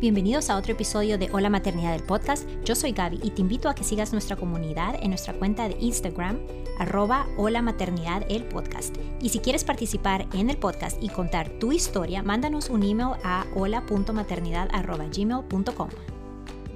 [0.00, 2.48] Bienvenidos a otro episodio de Hola Maternidad del Podcast.
[2.64, 5.76] Yo soy Gaby y te invito a que sigas nuestra comunidad en nuestra cuenta de
[5.78, 6.38] Instagram,
[6.78, 8.96] arroba Hola Maternidad el Podcast.
[9.20, 13.44] Y si quieres participar en el podcast y contar tu historia, mándanos un email a
[13.54, 15.88] hola.maternidad.gmail.com.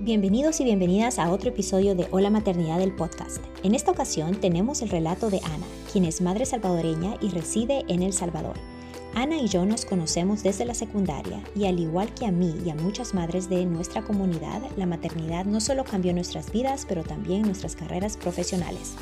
[0.01, 3.39] Bienvenidos y bienvenidas a otro episodio de Hola Maternidad del Podcast.
[3.63, 8.03] En esta ocasión tenemos el relato de Ana, quien es madre salvadoreña y reside en
[8.03, 8.74] El Salvador.
[9.15, 12.71] Ana y yo nos conocemos desde la secundaria y al igual que a mí y
[12.71, 17.43] a muchas madres de nuestra comunidad, la maternidad no solo cambió nuestras vidas, pero también
[17.43, 18.95] nuestras carreras profesionales.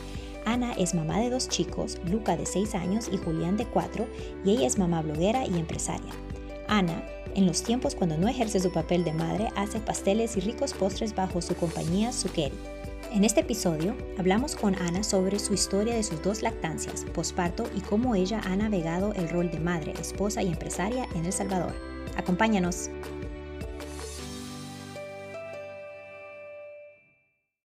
[0.44, 4.06] Ana es mamá de dos chicos, Luca de 6 años y Julián de 4,
[4.44, 6.12] y ella es mamá bloguera y empresaria.
[6.68, 10.74] Ana, en los tiempos cuando no ejerce su papel de madre, hace pasteles y ricos
[10.74, 12.58] postres bajo su compañía Zuccheri.
[13.14, 17.82] En este episodio hablamos con Ana sobre su historia de sus dos lactancias, posparto y
[17.82, 21.74] cómo ella ha navegado el rol de madre, esposa y empresaria en El Salvador.
[22.16, 22.88] Acompáñanos.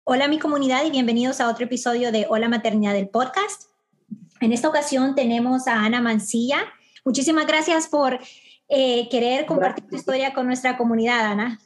[0.05, 3.65] Hola mi comunidad y bienvenidos a otro episodio de Hola Maternidad del podcast.
[4.41, 6.57] En esta ocasión tenemos a Ana Mancilla.
[7.05, 8.19] Muchísimas gracias por
[8.69, 11.61] eh, querer compartir tu historia con nuestra comunidad, Ana.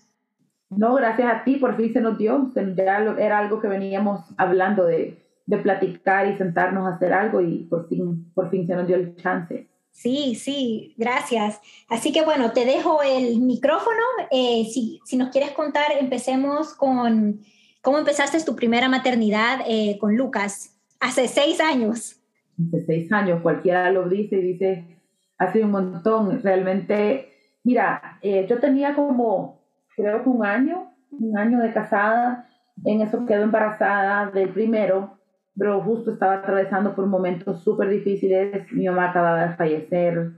[0.70, 2.50] No, gracias a ti, por fin se nos dio.
[2.76, 7.64] Ya era algo que veníamos hablando de, de platicar y sentarnos a hacer algo y
[7.64, 9.66] por fin, por fin se nos dio el chance.
[9.90, 11.60] Sí, sí, gracias.
[11.88, 14.02] Así que bueno, te dejo el micrófono.
[14.30, 17.40] Eh, si, si, nos quieres contar, empecemos con
[17.82, 22.20] cómo empezaste tu primera maternidad eh, con Lucas hace seis años.
[22.68, 25.00] Hace seis años, cualquiera lo dice y dice,
[25.38, 26.42] hace un montón.
[26.42, 27.32] Realmente,
[27.64, 29.57] mira, eh, yo tenía como
[29.98, 32.46] creo que un año, un año de casada,
[32.84, 35.18] en eso quedó embarazada del primero,
[35.56, 40.32] pero justo estaba atravesando por momentos súper difíciles, mi mamá acababa de fallecer,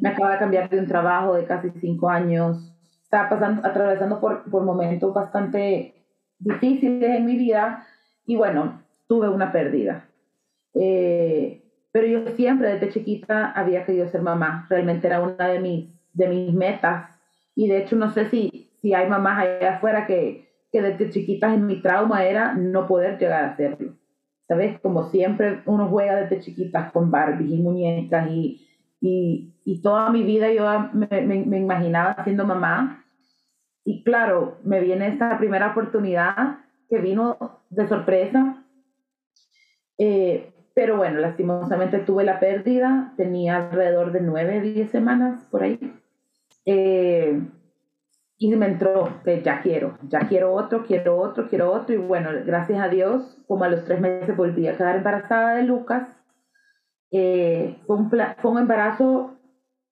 [0.00, 2.72] me acaba de cambiar de un trabajo de casi cinco años,
[3.02, 5.94] estaba pasando, atravesando por, por momentos bastante
[6.38, 7.84] difíciles en mi vida
[8.24, 10.06] y bueno, tuve una pérdida.
[10.74, 16.00] Eh, pero yo siempre desde chiquita había querido ser mamá, realmente era una de mis,
[16.14, 17.10] de mis metas
[17.54, 21.54] y de hecho no sé si, si hay mamás allá afuera que, que desde chiquitas
[21.54, 23.94] en mi trauma era no poder llegar a hacerlo.
[24.48, 24.80] ¿Sabes?
[24.80, 28.66] Como siempre uno juega desde chiquitas con Barbies y muñecas y,
[29.00, 33.04] y, y toda mi vida yo me, me, imaginaba siendo mamá.
[33.84, 38.64] Y claro, me viene esta primera oportunidad que vino de sorpresa.
[39.96, 45.78] Eh, pero bueno, lastimosamente tuve la pérdida, tenía alrededor de nueve, diez semanas por ahí.
[46.64, 47.40] Eh,
[48.44, 51.94] y me entró que ya quiero, ya quiero otro, quiero otro, quiero otro.
[51.94, 55.62] Y bueno, gracias a Dios, como a los tres meses volví a quedar embarazada de
[55.62, 56.08] Lucas.
[57.12, 59.36] Eh, fue, un fue un embarazo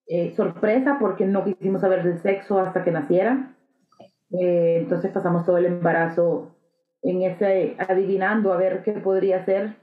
[0.09, 3.55] eh, sorpresa porque no quisimos saber del sexo hasta que naciera.
[4.33, 6.57] Eh, entonces pasamos todo el embarazo
[7.03, 9.77] en ese adivinando a ver qué podría ser.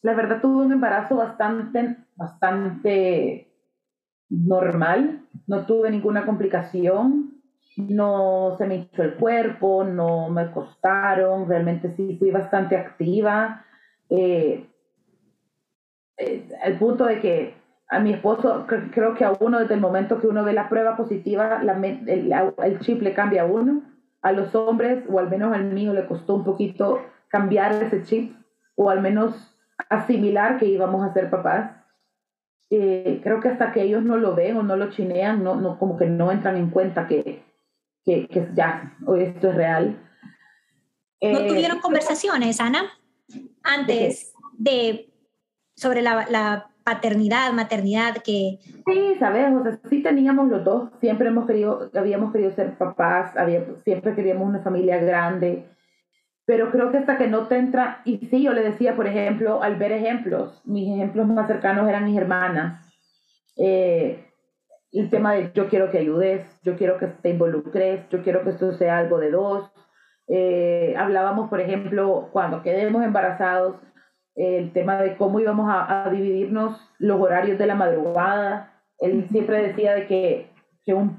[0.00, 3.52] La verdad tuve un embarazo bastante, bastante
[4.30, 7.39] normal, no tuve ninguna complicación
[7.76, 13.64] no se me hinchó el cuerpo, no me costaron, realmente sí fui bastante activa,
[14.08, 14.66] eh,
[16.16, 17.54] eh, al punto de que
[17.88, 20.96] a mi esposo, creo que a uno desde el momento que uno ve la prueba
[20.96, 22.32] positiva, la, el,
[22.62, 23.82] el, chip le cambia a uno.
[24.22, 28.36] A los hombres, o al menos al mío, le costó un poquito cambiar ese chip,
[28.76, 29.56] o al menos
[29.88, 31.72] asimilar que íbamos a ser papás.
[32.68, 35.78] Eh, creo que hasta que ellos no lo ven o no lo chinean, no, no,
[35.78, 37.42] como que no entran en cuenta que,
[38.04, 40.08] que, que ya, esto es real.
[41.22, 42.84] ¿No eh, tuvieron conversaciones, Ana,
[43.62, 45.12] antes de,
[45.76, 48.58] sobre la, la, paternidad, maternidad que...
[48.86, 53.36] Sí, sabes, o sea, sí teníamos los dos, siempre hemos querido, habíamos querido ser papás,
[53.36, 55.68] había, siempre queríamos una familia grande,
[56.44, 59.62] pero creo que hasta que no te entra, y sí, yo le decía, por ejemplo,
[59.62, 62.84] al ver ejemplos, mis ejemplos más cercanos eran mis hermanas,
[63.56, 64.29] eh,
[64.92, 68.50] el tema de yo quiero que ayudes, yo quiero que te involucres, yo quiero que
[68.50, 69.70] esto sea algo de dos.
[70.26, 73.76] Eh, hablábamos, por ejemplo, cuando quedemos embarazados,
[74.34, 78.72] el tema de cómo íbamos a, dividirnos los horarios de la madrugada.
[78.98, 80.50] Él siempre decía de que,
[80.84, 81.16] que un,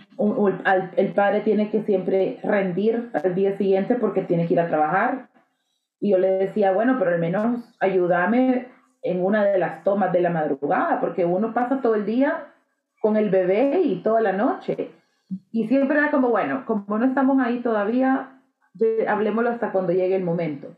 [0.97, 5.29] el padre tiene que siempre rendir al día siguiente porque tiene que ir a trabajar.
[5.99, 8.67] Y yo le decía, bueno, pero al menos ayúdame
[9.03, 12.50] en una de las tomas de la madrugada, porque uno pasa todo el día
[13.01, 14.91] con el bebé y toda la noche.
[15.51, 18.41] Y siempre era como, bueno, como no estamos ahí todavía,
[19.07, 20.69] hablemoslo hasta cuando llegue el momento.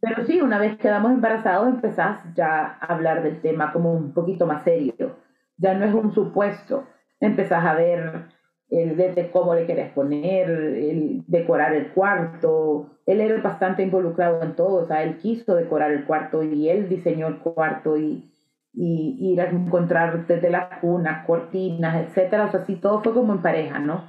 [0.00, 4.46] Pero sí, una vez quedamos embarazados, empezás ya a hablar del tema como un poquito
[4.46, 5.16] más serio.
[5.58, 6.86] Ya no es un supuesto.
[7.20, 8.26] Empezás a ver
[8.70, 12.90] el, desde cómo le querés poner, el decorar el cuarto.
[13.06, 16.88] Él era bastante involucrado en todo, o sea, él quiso decorar el cuarto y él
[16.88, 18.30] diseñó el cuarto y,
[18.72, 22.46] y ir a encontrar desde la cuna, cortinas, etcétera.
[22.46, 24.04] O sea, sí, todo fue como en pareja, ¿no?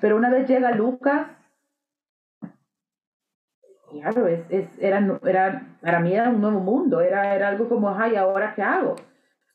[0.00, 1.26] Pero una vez llega Lucas,
[3.90, 7.90] claro, es, es, era, era, para mí era un nuevo mundo, era, era algo como,
[7.90, 8.96] ay, ¿ahora qué hago?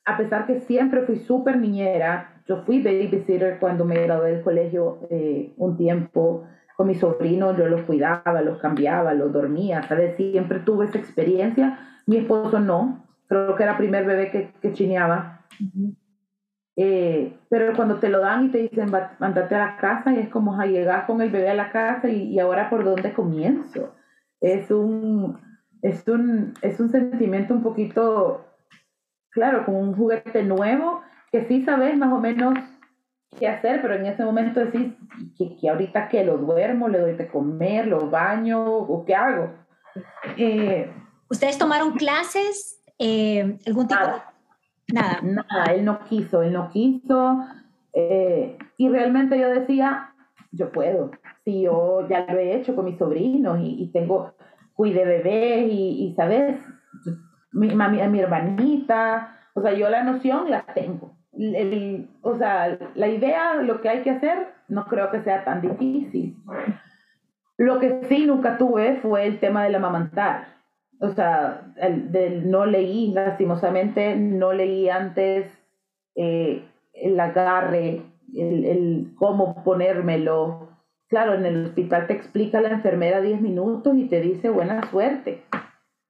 [0.06, 5.08] A pesar que siempre fui súper niñera, yo fui babysitter cuando me gradué del colegio
[5.12, 6.46] eh, un tiempo
[6.76, 10.16] con mis sobrinos, yo los cuidaba, los cambiaba, los dormía, ¿sabes?
[10.16, 11.78] Siempre tuve esa experiencia.
[12.08, 15.46] Mi esposo no, creo que era el primer bebé que, que chineaba.
[16.76, 20.30] Eh, pero cuando te lo dan y te dicen, andate a la casa, y es
[20.30, 23.94] como, a llegar con el bebé a la casa y, y, ahora por dónde comienzo.
[24.42, 25.40] Es un,
[25.82, 28.46] es, un, es un sentimiento un poquito,
[29.30, 32.56] claro, como un juguete nuevo que sí sabes más o menos
[33.38, 34.94] qué hacer, pero en ese momento decís
[35.38, 39.54] que, que ahorita que lo duermo, le doy de comer, lo baño o qué hago.
[40.38, 40.92] Eh,
[41.30, 42.79] ¿Ustedes tomaron clases?
[43.00, 44.34] Eh, ¿Algún tipo nada,
[44.94, 45.20] Nada.
[45.22, 47.44] Nada, él no quiso, él no quiso.
[47.94, 50.14] Eh, y realmente yo decía,
[50.52, 51.12] yo puedo.
[51.44, 54.34] Si yo ya lo he hecho con mis sobrinos y, y tengo,
[54.74, 56.60] cuide bebés y, y ¿sabes?
[57.52, 63.08] Mi, mami, mi hermanita, o sea, yo la noción la tengo el, o sea, la
[63.08, 66.36] idea, lo que hay que hacer, no creo que sea tan difícil.
[67.58, 70.59] Lo que sí nunca tuve fue el tema del amamantar.
[71.00, 75.52] O sea, el, del no leí, lastimosamente, no leí antes
[76.16, 78.02] eh, el agarre,
[78.36, 80.70] el, el, cómo ponérmelo.
[81.08, 85.44] Claro, en el hospital te explica la enfermera 10 minutos y te dice buena suerte.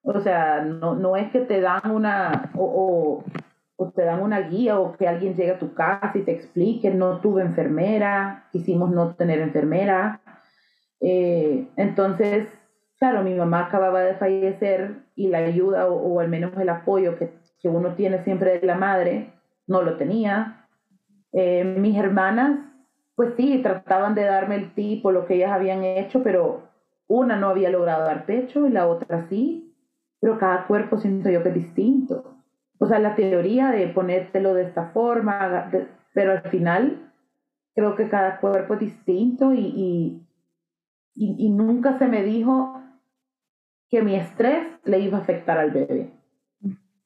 [0.01, 3.23] O sea, no, no es que te dan una, o,
[3.81, 6.89] o te dan una guía o que alguien llegue a tu casa y te explique,
[6.89, 10.19] no tuve enfermera, quisimos no tener enfermera.
[10.99, 12.49] Eh, entonces,
[12.99, 17.31] claro, mi mamá acababa de fallecer y la ayuda o, al menos el apoyo que,
[17.61, 19.33] que, uno tiene siempre de la madre,
[19.67, 20.67] no lo tenía.
[21.31, 22.59] Eh, mis hermanas,
[23.15, 26.69] pues sí, trataban de darme el tipo, lo que ellas habían hecho, pero
[27.07, 29.73] una no había logrado dar pecho y la otra sí,
[30.19, 32.39] pero cada cuerpo siento yo que es distinto
[32.79, 35.69] o sea, la teoría de ponértelo de esta forma,
[36.13, 37.11] pero al final
[37.75, 40.25] creo que cada cuerpo es distinto y, y,
[41.15, 42.78] y, nunca se me dijo
[43.89, 46.11] que mi estrés le iba a afectar al bebé.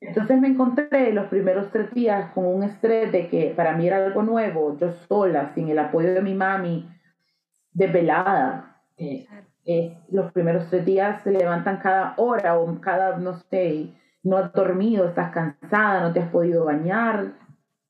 [0.01, 4.05] Entonces me encontré los primeros tres días con un estrés de que para mí era
[4.05, 6.89] algo nuevo, yo sola, sin el apoyo de mi mami,
[7.71, 8.81] desvelada.
[8.97, 9.25] Eh,
[9.65, 13.93] eh, los primeros tres días se levantan cada hora o cada, no sé,
[14.23, 17.31] no has dormido, estás cansada, no te has podido bañar,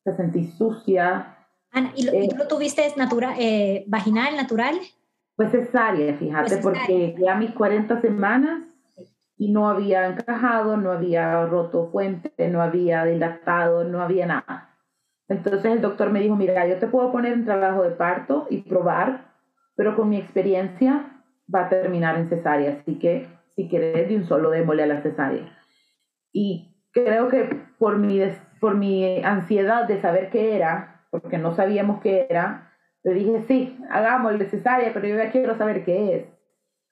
[0.04, 1.36] te sentís sucia.
[1.72, 4.75] Ana, ¿y, lo, tú lo tuviste natural, eh, vaginal, natural?
[5.36, 8.72] Pues cesárea, fíjate, pues porque ya mis 40 semanas
[9.44, 14.69] y no había encajado, no había roto fuente, no había dilatado, no había nada.
[15.28, 18.62] Entonces el doctor me dijo, mira, yo te puedo poner en trabajo de parto y
[18.62, 19.34] probar,
[19.75, 21.22] pero con mi experiencia
[21.54, 25.01] va a terminar en cesárea, así que si quieres de un solo démosle a la
[25.01, 25.51] cesárea.
[26.31, 28.22] Y creo que por mi,
[28.62, 32.72] por mi ansiedad de saber qué era, porque no sabíamos qué era,
[33.04, 36.32] le dije, sí, hagámoslo cesárea, pero yo ya quiero saber qué es.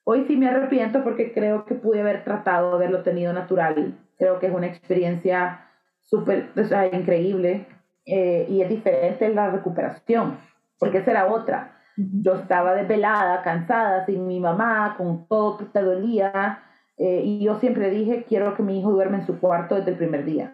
[0.04, 3.98] Hoy sí me arrepiento porque creo que pude haber tratado de haberlo tenido natural.
[4.18, 5.68] Creo que es una experiencia
[6.00, 7.68] súper, o sea, increíble
[8.06, 10.40] eh, y es diferente en la recuperación,
[10.80, 11.78] porque esa era otra.
[11.96, 16.60] Yo estaba desvelada, cansada, sin mi mamá, con todo que te dolía,
[16.98, 19.98] eh, y yo siempre dije, quiero que mi hijo duerma en su cuarto desde el
[19.98, 20.54] primer día.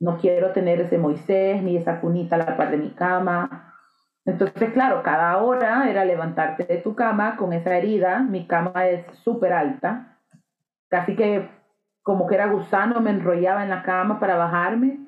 [0.00, 3.67] No quiero tener ese Moisés ni esa cunita a la par de mi cama.
[4.28, 8.18] Entonces, claro, cada hora era levantarte de tu cama con esa herida.
[8.18, 10.18] Mi cama es súper alta.
[10.88, 11.48] Casi que
[12.02, 14.98] como que era gusano, me enrollaba en la cama para bajarme.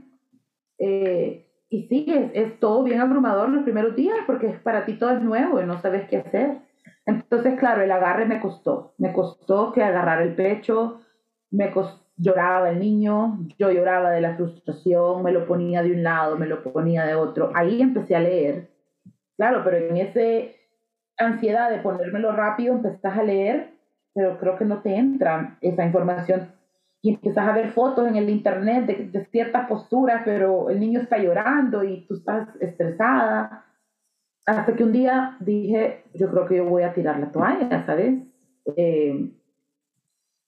[0.78, 5.20] Eh, y sí, es, todo bien abrumador los primeros días porque para ti todo es
[5.20, 6.56] nuevo y no sabes qué hacer.
[7.04, 11.02] Entonces, claro, el agarre me costó, me costó que agarrar el pecho,
[11.50, 11.70] me
[12.16, 16.46] lloraba el niño, yo lloraba de la frustración, me lo ponía de un lado, me
[16.46, 17.52] lo ponía de otro.
[17.54, 18.69] Ahí empecé a leer,
[19.40, 20.52] claro, pero en esa
[21.16, 23.70] ansiedad de ponérmelo rápido, empezás a leer,
[24.12, 26.52] pero creo que no te entra esa información
[27.00, 31.00] y empiezas a ver fotos en el internet de, de ciertas posturas, pero el niño
[31.00, 33.64] está llorando y tú estás estresada
[34.44, 38.22] hasta que un día dije, yo creo que yo voy a tirar la toalla, ¿sabes?
[38.76, 39.32] Eh,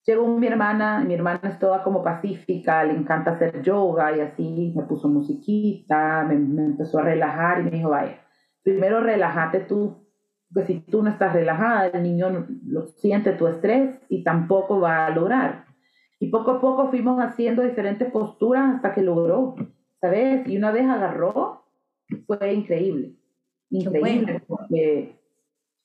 [0.05, 4.75] llegó mi hermana, mi hermana es toda como pacífica, le encanta hacer yoga y así,
[4.77, 8.22] me puso musiquita, me, empezó a relajar y me dijo, vaya,
[8.63, 9.97] primero relájate tú,
[10.53, 15.07] porque si tú no estás relajada, el niño lo siente tu estrés y tampoco va
[15.07, 15.67] a lograr.
[16.19, 19.57] Y poco a poco fuimos haciendo diferentes posturas hasta que logró,
[20.01, 20.47] ¿sabes?
[20.47, 21.65] Y una vez agarró,
[22.27, 23.17] fue increíble.
[23.71, 25.19] Increíble, porque,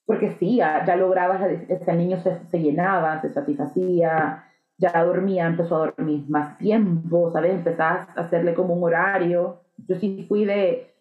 [0.05, 4.43] porque sí, ya, ya lograbas, el niño se, se llenaba, se satisfacía,
[4.77, 7.53] ya dormía, empezó a dormir más tiempo, ¿sabes?
[7.53, 9.61] Empezás a hacerle como un horario.
[9.87, 10.93] Yo sí fui de,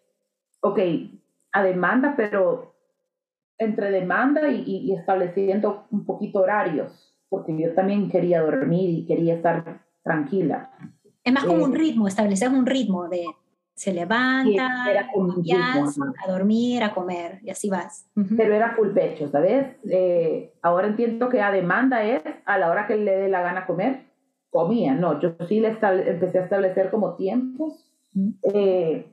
[0.61, 0.79] ok,
[1.51, 2.75] a demanda, pero
[3.57, 9.35] entre demanda y, y, estableciendo un poquito horarios, porque yo también quería dormir y quería
[9.35, 10.71] estar tranquila.
[11.23, 13.25] Es más como un eh, ritmo, establecer un ritmo de
[13.73, 18.09] se levanta, a dormir, a comer, y así vas.
[18.35, 19.67] Pero era full pecho, ¿sabes?
[19.87, 23.67] Eh, ahora entiendo que a demanda es a la hora que le dé la gana
[23.67, 24.07] comer,
[24.49, 27.93] comía, no, yo sí le empecé a establecer como tiempos
[28.51, 29.05] eh,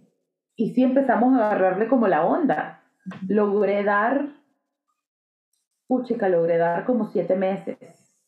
[0.56, 2.82] y sí empezamos a agarrarle como la onda.
[3.28, 4.28] Logré dar,
[5.86, 7.78] puchica, logré dar como siete meses.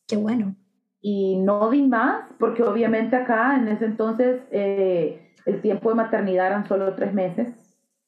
[0.06, 0.54] Qué bueno.
[1.00, 4.42] Y no di más, porque obviamente acá en ese entonces...
[4.50, 7.48] Eh, el tiempo de maternidad eran solo tres meses.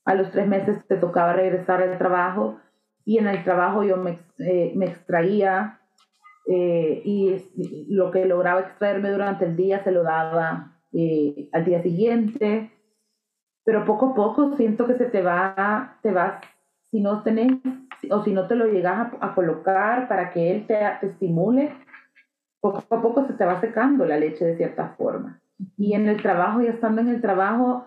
[0.04, 2.58] A los tres meses te tocaba regresar al trabajo
[3.04, 5.80] y en el trabajo yo me, eh, me extraía
[6.46, 7.36] eh, y
[7.88, 10.74] lo que lograba extraerme durante el día se lo daba
[11.52, 12.72] al día siguiente.
[13.68, 16.40] Pero poco a poco siento que se te va, te vas,
[16.90, 17.52] si no tenés
[18.10, 21.74] o si no te lo llegas a, colocar para que él te, te estimule,
[22.62, 25.38] poco a poco se te va secando la leche de cierta forma.
[25.76, 27.84] Y en el trabajo, ya estando en el trabajo,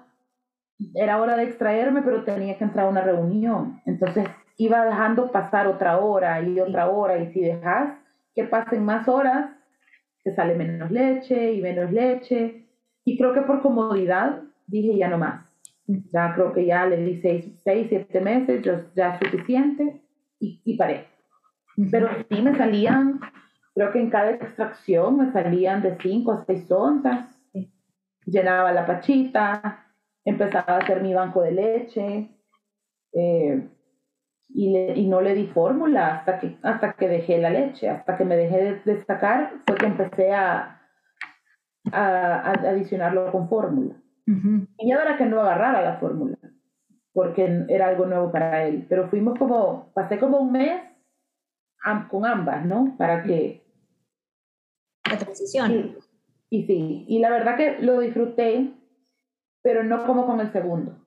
[0.94, 3.82] era hora de extraerme, pero tenía que entrar a una reunión.
[3.88, 7.98] Entonces iba dejando pasar otra hora y otra hora, y si dejas
[8.36, 9.50] que pasen más horas,
[10.24, 12.68] te sale menos leche y menos leche.
[13.04, 15.51] Y creo que por comodidad dije ya no más.
[16.12, 18.64] Ya creo que ya le di seis, seis siete meses,
[18.96, 20.02] ya es suficiente
[20.40, 21.08] y, y paré.
[21.90, 23.20] Pero sí me salían,
[23.74, 27.42] creo que en cada extracción me salían de 5 a 6 onzas
[28.26, 29.86] llenaba la pachita,
[30.24, 32.30] empezaba a hacer mi banco de leche
[33.14, 33.68] eh,
[34.50, 38.26] y, y, no le di fórmula hasta que, hasta que dejé la leche, hasta que
[38.26, 40.82] me dejé de destacar fue que empecé a,
[41.92, 44.01] a, adicionarlo con fórmula.
[44.26, 46.38] Y ya que no agarrara la fórmula,
[47.14, 50.82] porque era algo nuevo para él, pero fuimos como, pasé como un mes
[52.10, 52.96] con ambas, ¿no?
[52.98, 53.64] Para que...
[55.10, 55.98] La transición.
[56.50, 58.74] Y sí, y la verdad que lo disfruté,
[59.62, 60.98] pero no como con el segundo.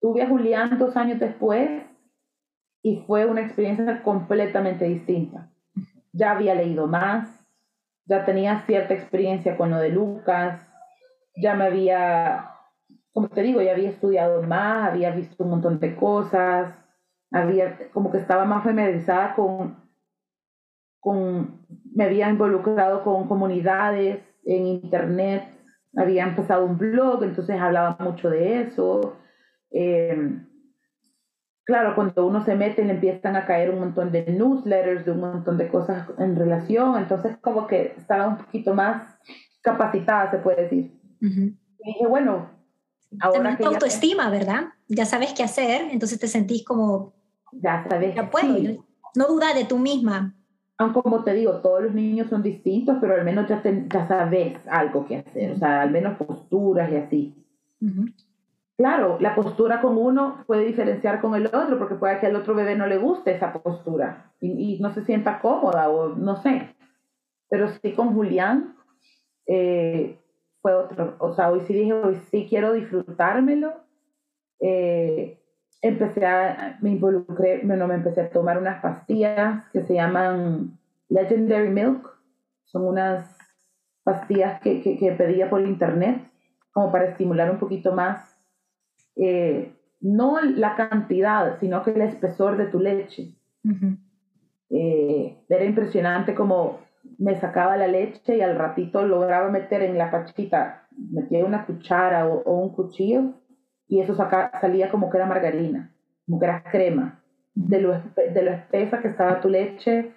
[0.00, 1.82] Tuve a Julián dos años después
[2.82, 5.50] y fue una experiencia completamente distinta.
[6.12, 7.44] Ya había leído más,
[8.04, 10.60] ya tenía cierta experiencia con lo de Lucas,
[11.36, 12.50] ya me había,
[13.12, 16.74] como te digo, ya había estudiado más, había visto un montón de cosas,
[17.30, 19.84] había como que estaba más familiarizada con
[21.94, 25.44] me había involucrado con comunidades en internet,
[25.96, 29.16] había empezado un blog, entonces hablaba mucho de eso.
[29.70, 30.46] Em,
[31.64, 35.20] claro, cuando uno se mete le empiezan a caer un montón de newsletters, de un
[35.20, 39.18] montón de cosas en relación, entonces como que estaba un poquito más
[39.62, 41.03] capacitada, se puede decir.
[41.28, 42.50] Y dije, bueno,
[43.20, 43.64] ahora que...
[43.64, 44.66] autoestima, ¿verdad?
[44.88, 47.12] Ya sabes qué hacer, entonces te sentís como...
[47.52, 48.14] Ya sabes.
[48.14, 48.84] Ya puedo.
[49.14, 50.34] No duda de tú misma
[50.76, 54.56] aunque como te digo, todos los niños son distintos, pero al menos ya, ya sabes
[54.68, 57.34] algo que hacer, o sea, al menos posturas y así.
[58.76, 62.54] Claro, la postura con uno puede diferenciar con el otro, porque puede que al otro
[62.54, 66.74] bebé no le guste esa postura y, no se sienta cómoda o no sé.
[67.48, 68.74] Pero sí con Julián
[69.46, 70.18] eh,
[70.64, 73.74] fue otro, o sea, hoy sí dije, hoy sí quiero disfrutármelo.
[74.60, 75.38] Eh,
[75.82, 80.78] empecé a, me involucré, bueno, me empecé a tomar unas pastillas que se llaman
[81.10, 82.10] Legendary Milk.
[82.64, 83.36] Son unas
[84.04, 86.22] pastillas que, que, pedía por internet
[86.72, 88.34] como para estimular un poquito más,
[89.16, 93.34] eh, no la cantidad, sino que el espesor de tu leche.
[94.70, 96.80] Eh, era impresionante como
[97.18, 102.26] me sacaba la leche y al ratito lograba meter en la pachita, metía una cuchara
[102.26, 103.34] o, un cuchillo
[103.88, 105.92] y eso salía como que era margarina,
[106.26, 107.22] como que era crema,
[107.54, 110.12] de lo, de lo espesa que estaba tu leche,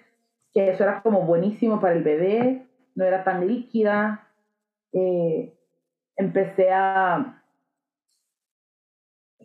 [0.52, 4.26] que eso era como buenísimo para el bebé, no era tan líquida.
[4.92, 5.54] Eh,
[6.16, 7.42] empecé a,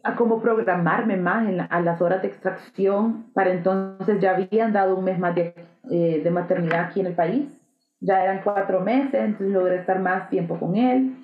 [0.04, 3.32] a como programarme más a las horas de extracción.
[3.34, 5.54] Para entonces ya habían dado un mes más de,
[5.90, 7.60] eh, de maternidad aquí en el país.
[8.00, 11.16] Ya eran cuatro meses, entonces logré estar más tiempo con él.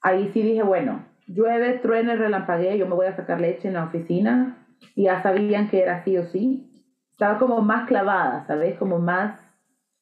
[0.00, 3.84] Ahí sí dije, bueno, llueve, truene, relampaguee, yo me voy a sacar leche en la
[3.84, 4.56] oficina
[4.94, 6.70] y ya sabían que era sí o sí.
[7.10, 8.78] Estaba como más clavada, ¿sabes?
[8.78, 9.40] Como más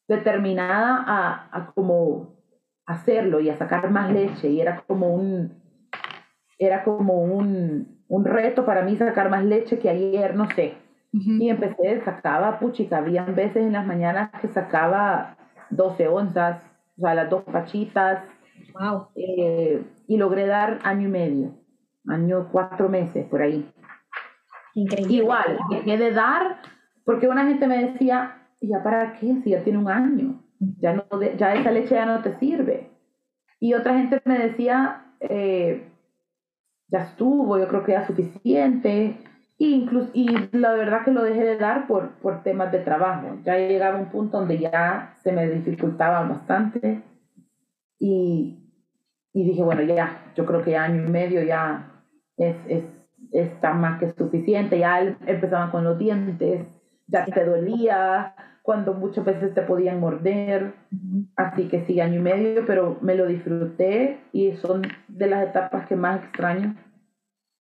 [0.07, 2.35] determinada a, a como
[2.85, 5.65] hacerlo y a sacar más leche y era como un
[6.59, 10.75] era como un, un reto para mí sacar más leche que ayer, no sé.
[11.17, 15.37] Y empecé, sacaba, puchica, habían veces en las mañanas que sacaba
[15.71, 16.61] 12 onzas,
[16.99, 18.25] o sea, las dos pachitas.
[18.73, 19.07] Wow.
[19.15, 21.55] Eh, y logré dar año y medio,
[22.09, 23.71] año, cuatro meses, por ahí.
[24.75, 25.15] Increíble.
[25.15, 26.61] Igual, dejé de dar,
[27.05, 29.37] porque una gente me decía, ¿ya para qué?
[29.45, 30.43] Si ya tiene un año,
[30.81, 31.05] ya, no,
[31.37, 32.91] ya esa leche ya no te sirve.
[33.61, 35.93] Y otra gente me decía, eh,
[36.89, 39.17] ya estuvo, yo creo que ya suficiente.
[39.59, 43.39] Incluso, y la verdad que lo dejé de dar por, por temas de trabajo.
[43.45, 47.03] Ya llegaba un punto donde ya se me dificultaba bastante.
[47.99, 48.59] Y,
[49.33, 52.03] y dije, bueno, ya, yo creo que año y medio ya
[52.37, 52.85] es, es,
[53.33, 54.79] está más que suficiente.
[54.79, 56.67] Ya empezaban con los dientes,
[57.07, 58.35] ya te dolía,
[58.65, 60.73] cuando muchas veces te podían morder.
[61.37, 65.87] Así que sí, año y medio, pero me lo disfruté y son de las etapas
[65.87, 66.75] que más extraño.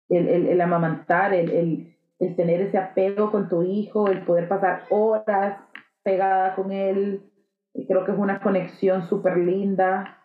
[0.09, 4.49] El, el, el amamantar, el, el, el, tener ese apego con tu hijo, el poder
[4.49, 5.59] pasar horas
[6.03, 7.23] pegada con él.
[7.89, 10.19] Creo que es una conexión súper linda.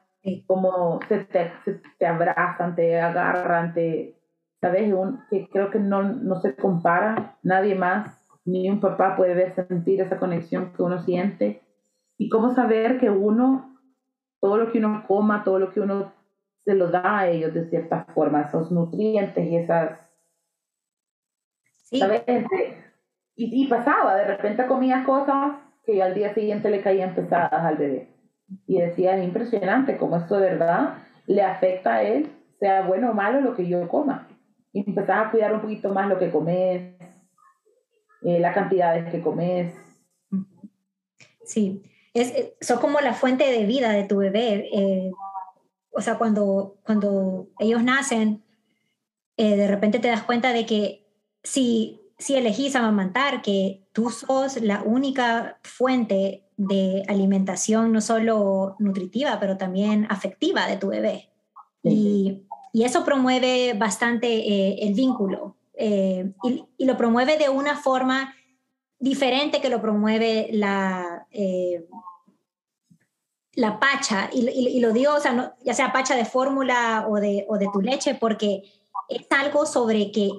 [0.46, 4.16] Como se te, se te abrazan, te agarran, te,
[4.62, 4.94] ¿sabes?
[4.94, 9.54] Un, que creo que no, no se compara nadie más ni un papá puede ver,
[9.54, 11.62] sentir esa conexión que uno siente.
[12.18, 13.78] Y cómo saber que uno,
[14.40, 16.14] todo lo que uno coma, todo lo que uno
[16.64, 20.00] se lo da a ellos de cierta forma, esos nutrientes y esas...
[21.92, 22.24] ¿sabes?
[23.36, 27.78] Y, y, pasaba, de repente comía cosas que al día siguiente le caían pesadas al
[27.78, 28.10] bebé.
[28.68, 33.14] Y decía, es impresionante cómo esto de verdad le afecta a él, sea bueno o
[33.14, 34.28] malo lo que yo coma.
[34.74, 36.96] Y empezaba a cuidar un poquito más lo que comes,
[38.22, 39.74] eh, la cantidad que comes.
[41.44, 44.70] Sí, es, eh, son como la fuente de vida de tu bebé.
[44.72, 45.12] Eh,
[45.92, 48.44] o sea, cuando, cuando ellos nacen,
[49.38, 51.08] de repente te das cuenta de que
[51.42, 59.40] si, si elegís amamantar, que tú sos la única fuente de alimentación, no solo nutritiva,
[59.40, 61.32] pero también afectiva de tu bebé.
[61.82, 66.32] Y, y, eso promueve bastante el vínculo eh,
[66.78, 68.36] y, lo promueve de una forma
[69.00, 71.88] diferente que lo promueve la, eh,
[73.54, 74.30] la pacha.
[74.34, 77.82] Y, lo digo, o sea, ya sea pacha de fórmula o de, o de tu
[77.82, 78.64] leche, porque
[79.10, 80.32] es algo sobre que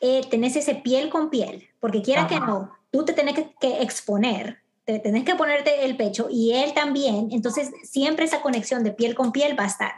[0.00, 3.82] eh, tenés ese piel con piel, porque quiera que no, tú te tenés que, que
[3.82, 8.92] exponer, te tenés que ponerte el pecho y él también, entonces siempre esa conexión de
[8.92, 9.92] piel con piel va a estar.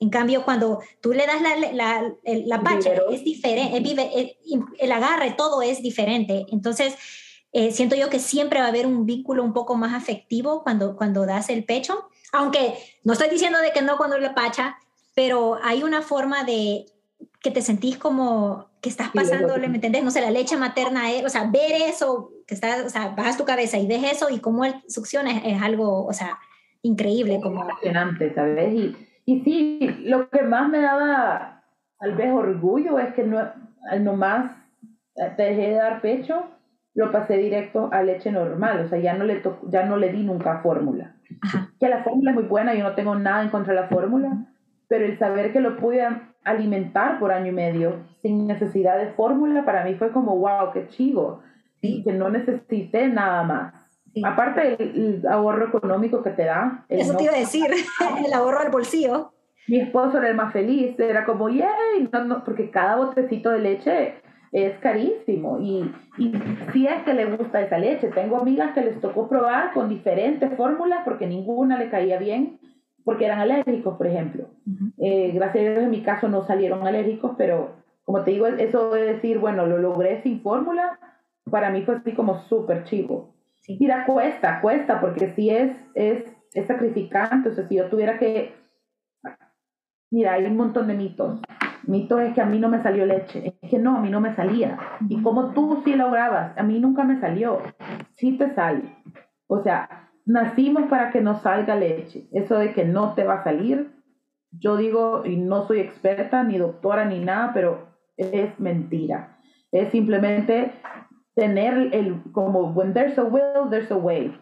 [0.00, 3.76] En cambio, cuando tú le das la, la, la pacha, es diferente,
[4.78, 6.46] el agarre, todo es diferente.
[6.52, 6.94] Entonces,
[7.52, 10.96] eh, siento yo que siempre va a haber un vínculo un poco más afectivo cuando,
[10.96, 14.76] cuando das el pecho, aunque no estoy diciendo de que no cuando la pacha,
[15.14, 16.86] pero hay una forma de
[17.40, 20.04] que te sentís como que estás pasándole, ¿me entendés?
[20.04, 23.36] No sé, la leche materna, es, o sea, ver eso, que estás, o sea, bajas
[23.36, 26.38] tu cabeza y ves eso y cómo él succiona es, es algo, o sea,
[26.82, 27.40] increíble.
[27.42, 27.60] Como...
[27.62, 28.72] Impresionante, ¿sabes?
[28.74, 31.62] Y y sí, lo que más me daba
[31.98, 33.46] tal vez orgullo es que no,
[34.00, 34.52] nomás
[35.36, 36.46] dejé de dar pecho,
[36.98, 40.24] lo pasé directo a leche normal, o sea, ya no le, ya no le di
[40.24, 41.14] nunca fórmula.
[41.78, 44.46] Que la fórmula es muy buena, yo no tengo nada en contra de la fórmula,
[44.88, 46.04] pero el saber que lo pude
[46.42, 50.88] alimentar por año y medio sin necesidad de fórmula, para mí fue como, wow, qué
[50.88, 51.40] chivo,
[51.80, 53.74] y que no necesité nada más.
[54.24, 56.84] Aparte el, ahorro económico que te da.
[56.88, 57.66] Eso te iba a decir,
[58.26, 59.32] el ahorro al bolsillo.
[59.68, 64.14] Mi esposo era el más feliz, era como, yay, no, porque cada botecito de leche
[64.52, 66.32] es carísimo y, y
[66.72, 68.08] si es que le gusta esa leche.
[68.08, 72.58] Tengo amigas que les tocó probar con diferentes fórmulas porque ninguna le caía bien,
[73.04, 74.48] porque eran alérgicos, por ejemplo.
[74.98, 78.90] Eh, gracias a Dios en mi caso no salieron alérgicos, pero como te digo, eso
[78.94, 80.98] de decir, bueno, lo logré sin fórmula,
[81.50, 83.34] para mí fue así como súper chivo.
[83.78, 87.50] Mira, cuesta, cuesta, porque si es, es, es sacrificante.
[87.50, 88.54] O sea, si yo tuviera que.
[90.10, 91.40] Mira, hay un montón de mitos.
[91.88, 93.56] Mitos es que a mí no me salió leche.
[93.62, 94.78] Es que no, a mí no me salía.
[95.08, 97.62] Y como tú sí lograbas, a mí nunca me salió.
[98.14, 98.94] Sí te sale.
[99.46, 102.28] O sea, nacimos para que nos salga leche.
[102.30, 103.90] Eso de que no te va a salir,
[104.50, 109.38] yo digo, y no soy experta, ni doctora, ni nada, pero es mentira.
[109.72, 110.72] Es simplemente
[111.34, 114.38] tener el, como, when there's a will, there's a way.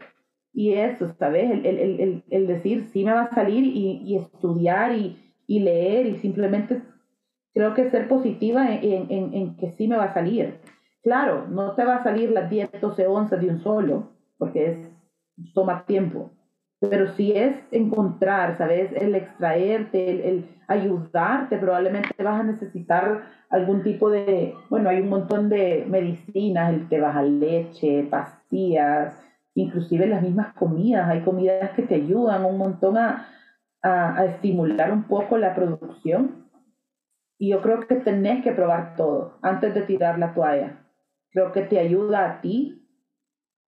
[0.52, 1.48] Y eso, ¿sabes?
[1.48, 5.61] El, el, el, el decir, sí me va a salir y, y estudiar y, y,
[5.61, 6.82] leer y simplemente
[7.57, 10.59] creo que ser positiva en, que sí me va a salir.
[11.03, 14.90] Claro, no te va a salir las 10, 12 onzas de un solo, porque es,
[15.55, 16.33] toma tiempo,
[16.81, 18.92] pero si es encontrar, ¿sabes?
[18.92, 25.49] El extraerte, el, ayudarte, probablemente vas a necesitar algún tipo de, bueno, hay un montón
[25.49, 29.19] de medicinas, el te baja leche, pastillas,
[29.55, 33.29] inclusive las mismas comidas, hay comidas que te ayudan un montón a,
[33.81, 36.45] a estimular un poco la producción
[37.38, 40.85] y yo creo que tenés que probar todo antes de tirar la toalla.
[41.31, 42.87] Creo que te ayuda a ti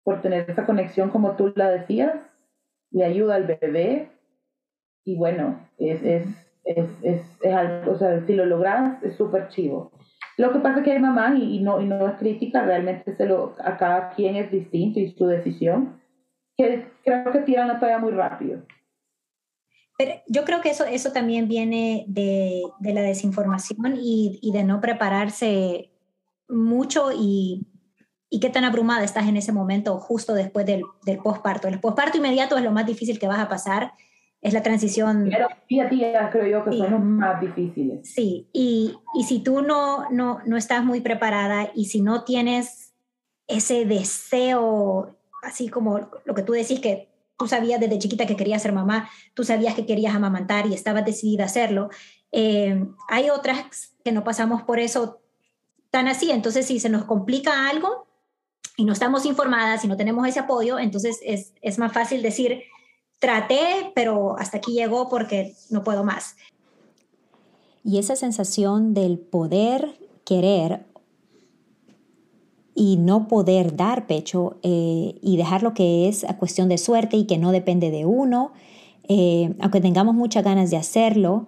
[0.04, 2.15] por tener esa conexión como tú la decías,
[2.91, 4.12] le ayuda al bebé
[5.04, 6.28] y bueno, es, es,
[6.63, 9.91] es, es, es algo, o sea, si lo logras es súper chivo.
[10.38, 13.15] Lo que pasa es que hay mamás y, y, no, y no es crítica, realmente
[13.15, 16.01] se lo, a cada quien es distinto y su decisión,
[16.58, 18.62] que creo que tiran la toalla muy rápido.
[19.97, 24.63] Pero yo creo que eso, eso también viene de, de la desinformación y, y, de
[24.63, 25.91] no prepararse
[26.49, 27.65] mucho y,
[28.29, 31.69] y, qué tan abrumada estás en ese momento justo después del, del posparto.
[31.69, 33.93] El posparto inmediato es lo más difícil que vas a pasar,
[34.41, 35.29] es la transición.
[35.31, 36.77] Pero día a día creo yo que sí.
[36.79, 38.12] son los más difíciles.
[38.13, 42.93] Sí, y, y si tú no, no, no estás muy preparada y si no tienes
[43.47, 48.62] ese deseo, así como lo que tú decís que tú sabías desde chiquita que querías
[48.62, 51.89] ser mamá, tú sabías que querías amamantar y estabas decidida a hacerlo.
[52.32, 55.21] Eh, hay otras que no pasamos por eso
[55.89, 58.08] tan así, entonces si se nos complica algo
[58.78, 62.63] y no estamos informadas y no tenemos ese apoyo, entonces es, es más fácil decir,
[63.19, 66.36] traté, pero hasta aquí llegó porque no puedo más.
[67.84, 70.86] Y esa sensación del poder querer
[72.75, 77.15] y no poder dar pecho eh, y dejar lo que es a cuestión de suerte
[77.15, 78.51] y que no depende de uno,
[79.07, 81.47] eh, aunque tengamos muchas ganas de hacerlo,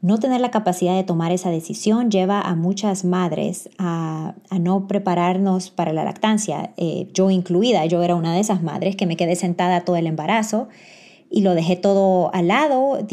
[0.00, 5.70] no tener la capacidad de tomar esa decisión lleva a muchas madres a, no prepararnos
[5.70, 9.34] para la lactancia, eh, yo incluida, yo era una de esas madres que me quedé
[9.34, 10.68] sentada todo el embarazo
[11.28, 13.06] y lo dejé todo al lado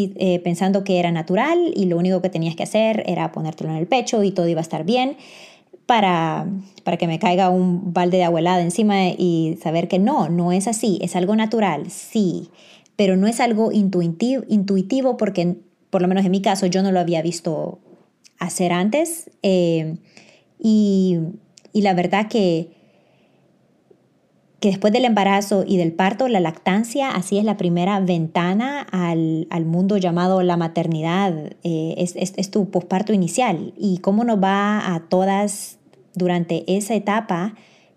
[0.44, 3.88] pensando que era natural y lo único que tenías que hacer era ponértelo en el
[3.88, 5.18] pecho y todo iba a estar bien
[5.86, 6.48] para,
[6.84, 10.68] para que me caiga un balde de abuelada encima y saber que no, no es
[10.68, 12.50] así, es algo natural, sí,
[12.96, 15.58] pero no es algo intuitivo, intuitivo porque,
[15.90, 17.80] por lo menos en mi caso, yo no lo había visto
[18.40, 19.30] hacer antes.
[19.44, 19.98] Eh,
[20.60, 21.20] y,
[21.74, 22.72] y, la verdad que,
[24.66, 29.46] que después del embarazo y del parto, la lactancia, así es la primera ventana al,
[29.52, 34.96] al mundo llamado la maternidad, eh, es, es, tu posparto inicial y cómo nos va
[34.96, 35.78] a todas
[36.16, 37.54] durante esa etapa,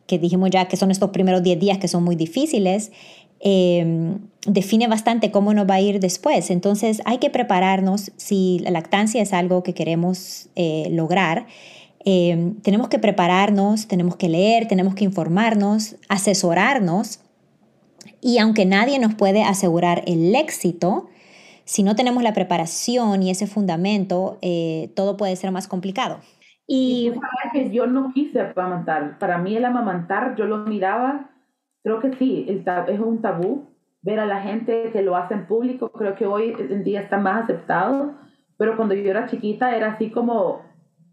[0.07, 2.93] que dijimos ya que son estos primeros 10 días que son muy difíciles,
[3.41, 6.51] eh, define bastante cómo nos va a ir después.
[6.51, 11.47] Entonces hay que prepararnos si la lactancia es algo que queremos eh, lograr.
[12.11, 17.23] Eh, tenemos que prepararnos, tenemos que leer, tenemos que informarnos, asesorarnos.
[18.23, 21.11] Y aunque nadie nos puede asegurar el éxito,
[21.67, 26.21] si no tenemos la preparación y ese fundamento, eh, todo puede ser más complicado.
[26.67, 27.13] Y,
[27.53, 29.19] que yo no quise amamantar.
[29.19, 31.31] Para mí el amamantar, yo lo miraba,
[31.83, 33.69] creo que sí, es un tabú.
[34.01, 37.19] Ver a la gente que lo hace en público, creo que hoy en día está
[37.19, 38.15] más aceptado.
[38.57, 40.63] Pero cuando yo era chiquita era así como,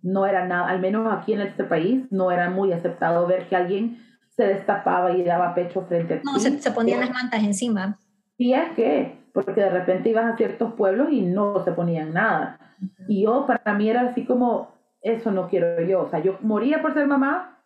[0.05, 3.55] no era nada, al menos aquí en este país, no era muy aceptado ver que
[3.55, 6.23] alguien se destapaba y daba pecho frente a ti.
[6.25, 7.97] No, se, se ponían las mantas encima.
[8.37, 12.59] Sí, es que, porque de repente ibas a ciertos pueblos y no se ponían nada.
[13.07, 14.69] Y yo, para mí era así como,
[15.01, 16.03] eso no quiero yo.
[16.03, 17.59] O sea, yo moría por ser mamá,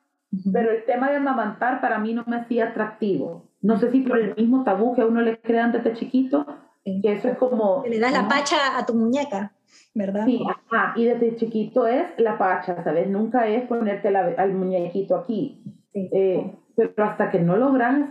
[0.53, 3.49] pero el tema de amamantar para mí no me hacía atractivo.
[3.61, 6.45] No sé si por el mismo tabú que a uno le crean desde chiquito,
[6.85, 7.83] que eso es como...
[7.85, 9.51] le das la pacha a tu muñeca,
[9.93, 10.25] ¿verdad?
[10.25, 13.07] Sí, ajá, y desde chiquito es la pacha, ¿sabes?
[13.09, 15.63] Nunca es ponerte la, al muñequito aquí.
[15.91, 16.09] Sí.
[16.13, 18.09] Eh, pero hasta que no logras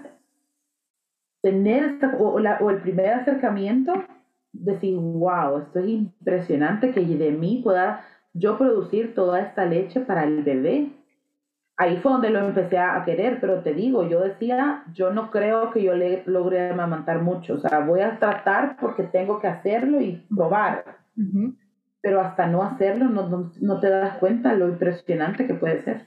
[1.42, 3.92] tener esta, o, la, o el primer acercamiento,
[4.52, 10.24] decir, wow, esto es impresionante que de mí pueda yo producir toda esta leche para
[10.24, 10.90] el bebé.
[11.76, 15.70] Ahí fue donde lo empecé a querer, pero te digo, yo decía, yo no creo
[15.70, 20.00] que yo le logre amamantar mucho, o sea, voy a tratar porque tengo que hacerlo
[20.00, 20.84] y probar.
[21.16, 21.56] Uh -huh.
[22.00, 26.06] Pero hasta no hacerlo no, no, no, te das cuenta lo impresionante que puede ser.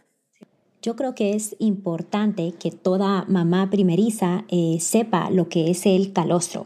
[0.82, 6.12] Yo creo que es importante que toda mamá primeriza eh, sepa lo que es el
[6.12, 6.66] calostro,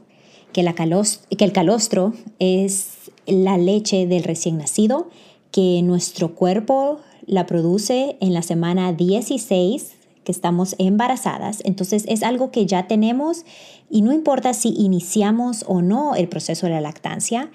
[0.53, 5.09] que, la calos que el calostro es la leche del recién nacido
[5.51, 11.61] que nuestro cuerpo la produce en la semana 16 que estamos embarazadas.
[11.63, 13.45] Entonces es algo que ya tenemos
[13.89, 17.51] y no importa si iniciamos o no el proceso de la lactancia,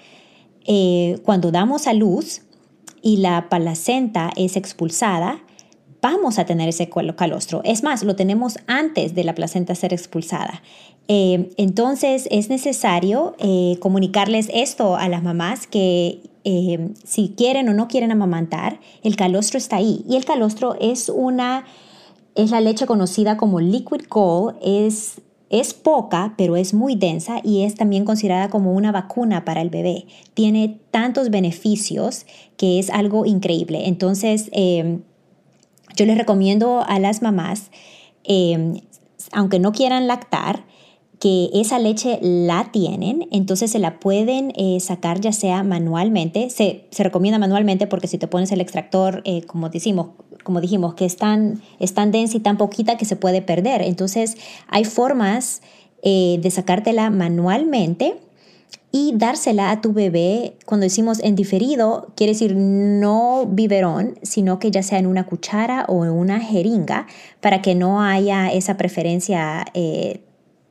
[0.65, 2.41] eh, cuando damos a luz,
[3.01, 5.41] y la placenta es expulsada,
[6.01, 7.61] vamos a tener ese calostro.
[7.63, 10.61] Es más, lo tenemos antes de la placenta ser expulsada.
[11.07, 16.21] Eh, entonces es necesario eh, comunicarles esto a las mamás que
[17.03, 20.03] si quieren o no quieren amamantar, el calostro está ahí.
[20.07, 21.65] Y el calostro es una,
[22.35, 27.63] es la leche conocida como liquid gold, es, es poca, pero es muy densa y
[27.63, 30.05] es también considerada como una vacuna para el bebé.
[30.33, 32.25] Tiene tantos beneficios
[32.57, 33.87] que es algo increíble.
[33.87, 37.69] Entonces, yo les recomiendo a las mamás,
[39.33, 40.63] aunque no quieran lactar,
[41.21, 46.87] que esa leche la tienen, entonces se la pueden eh, sacar ya sea manualmente, se,
[46.97, 50.07] recomienda manualmente porque si te pones el extractor, eh, como, decimos,
[50.43, 53.81] como dijimos, que es tan, densa y tan poquita que se puede perder.
[53.81, 55.61] Entonces hay formas
[56.03, 58.15] eh, de sacártela manualmente
[58.91, 64.69] y dársela a tu bebé, cuando decimos en diferido, quiere decir no biberón, sino que
[64.69, 67.07] ya sea en una cuchara o en una jeringa,
[67.39, 69.65] para que no haya esa preferencia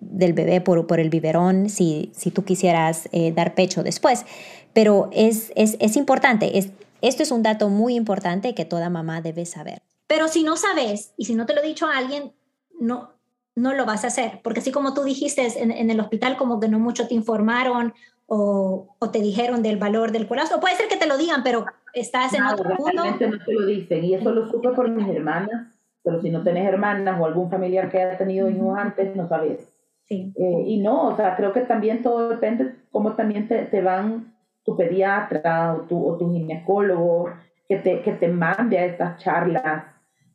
[0.00, 4.24] del bebé por, por el biberón si, si tú quisieras eh, dar pecho después.
[4.72, 6.70] Pero es, es, es importante, es,
[7.02, 9.82] esto es un dato muy importante que toda mamá debe saber.
[10.06, 12.32] Pero si no sabes y si no te lo he dicho a alguien,
[12.80, 13.12] no,
[13.54, 16.60] no lo vas a hacer, porque así como tú dijiste en, en el hospital, como
[16.60, 17.94] que no mucho te informaron
[18.26, 21.66] o, o, te dijeron del valor del colostro, puede ser que te lo digan, pero
[21.92, 23.04] estás en otro mundo.
[23.04, 25.66] no te lo dicen, y eso lo supe por mis hermanas,
[26.02, 29.68] pero si no tienes hermanas o algún familiar que haya tenido hijos antes, no sabes.
[30.08, 34.34] Eh, y no, o sea, creo que también todo depende cómo también te, te van
[34.64, 37.30] tu pediatra o tu, o tu ginecólogo
[37.68, 39.84] que te, que te mande a estas charlas,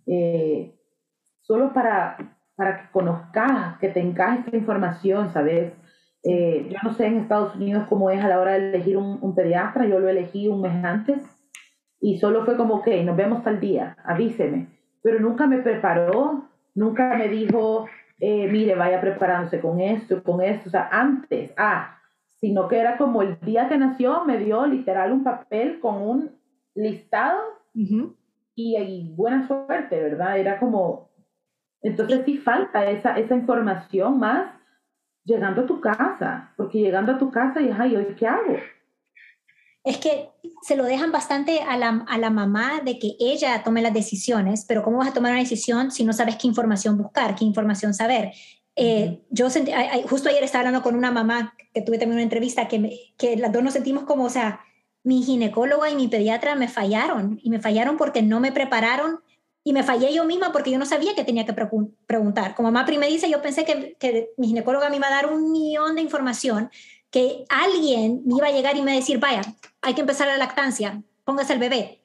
[0.07, 0.73] eh,
[1.41, 2.17] solo para,
[2.55, 5.73] para que conozcas, que te encaje esta información, ¿sabes?
[6.23, 9.19] Eh, yo no sé en Estados Unidos cómo es a la hora de elegir un,
[9.21, 11.21] un, pediatra, yo lo elegí un mes antes
[12.01, 14.67] y solo fue como, ok, nos vemos tal día, avíseme,
[15.03, 17.85] pero nunca me preparó, nunca me dijo,
[18.19, 21.99] eh, mire, vaya preparándose con esto, con esto, o sea, antes, ah,
[22.35, 26.31] sino que era como el día que nació, me dio literal un papel con un
[26.73, 27.39] listado
[27.73, 30.37] y, buena suerte, ¿verdad?
[30.39, 31.09] Era como,
[31.81, 34.53] entonces sí falta esa, esa información más
[35.23, 38.55] llegando a tu casa, porque llegando a tu casa y, ay, ¿hoy qué hago?
[39.85, 40.31] es que
[40.63, 44.65] se lo dejan bastante a la, a la, mamá de que ella tome las decisiones,
[44.67, 47.93] pero ¿cómo vas a tomar una decisión si no sabes qué información buscar, qué información
[47.93, 48.31] saber?
[48.75, 49.71] Eh, yo sentí,
[50.09, 53.51] justo ayer estaba hablando con una mamá que tuve también una entrevista que, que las
[53.51, 54.61] dos nos sentimos como, o sea,
[55.03, 59.19] mi ginecóloga y mi pediatra me fallaron y me fallaron porque no me prepararon
[59.63, 61.53] y me fallé yo misma porque yo no sabía que tenía que
[62.05, 62.55] preguntar.
[62.55, 65.95] Como mamá primeriza, yo pensé que, que mi ginecóloga me iba a dar un millón
[65.95, 66.69] de información
[67.09, 69.41] que alguien me iba a llegar y me decir, vaya,
[69.81, 72.01] hay que empezar la lactancia, póngase el bebé.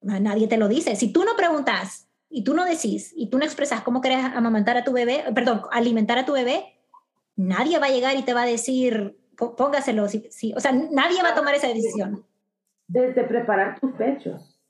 [0.00, 0.96] Nadie te lo dice.
[0.96, 4.76] Si tú no preguntas y tú no decís y tú no expresas cómo querés amamantar
[4.76, 6.64] a tu bebé, perdón, alimentar a tu bebé,
[7.36, 10.08] nadie va a llegar y te va a decir, póngaselo.
[10.08, 12.24] Sí, o sea, nadie va a tomar esa decisión.
[12.88, 14.60] Desde preparar tus pechos,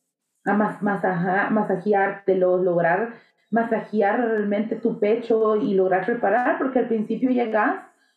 [0.45, 3.15] a mas, masajeártelo, lograr
[3.51, 7.77] masajear realmente tu pecho y lograr preparar, porque al principio llegas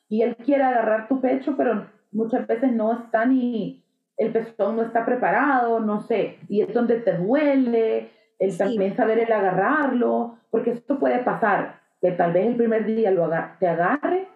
[0.09, 3.81] y él quiere agarrar tu pecho, pero muchas veces no está ni,
[4.17, 9.19] el pezón no está preparado, no sé, y es donde te duele, el también saber
[9.19, 14.27] el agarrarlo, porque esto puede pasar, que tal vez el primer día lo te agarre,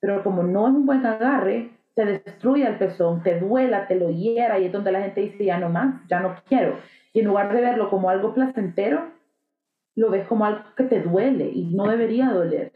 [0.00, 4.10] pero como no es un buen agarre, te destruye el pezón, te duela, te lo
[4.10, 6.78] hiera, y es donde la gente dice, ya no más, ya no quiero.
[7.12, 9.10] Y en lugar de verlo como algo placentero,
[9.94, 12.72] lo ves como algo que te duele y no debería doler.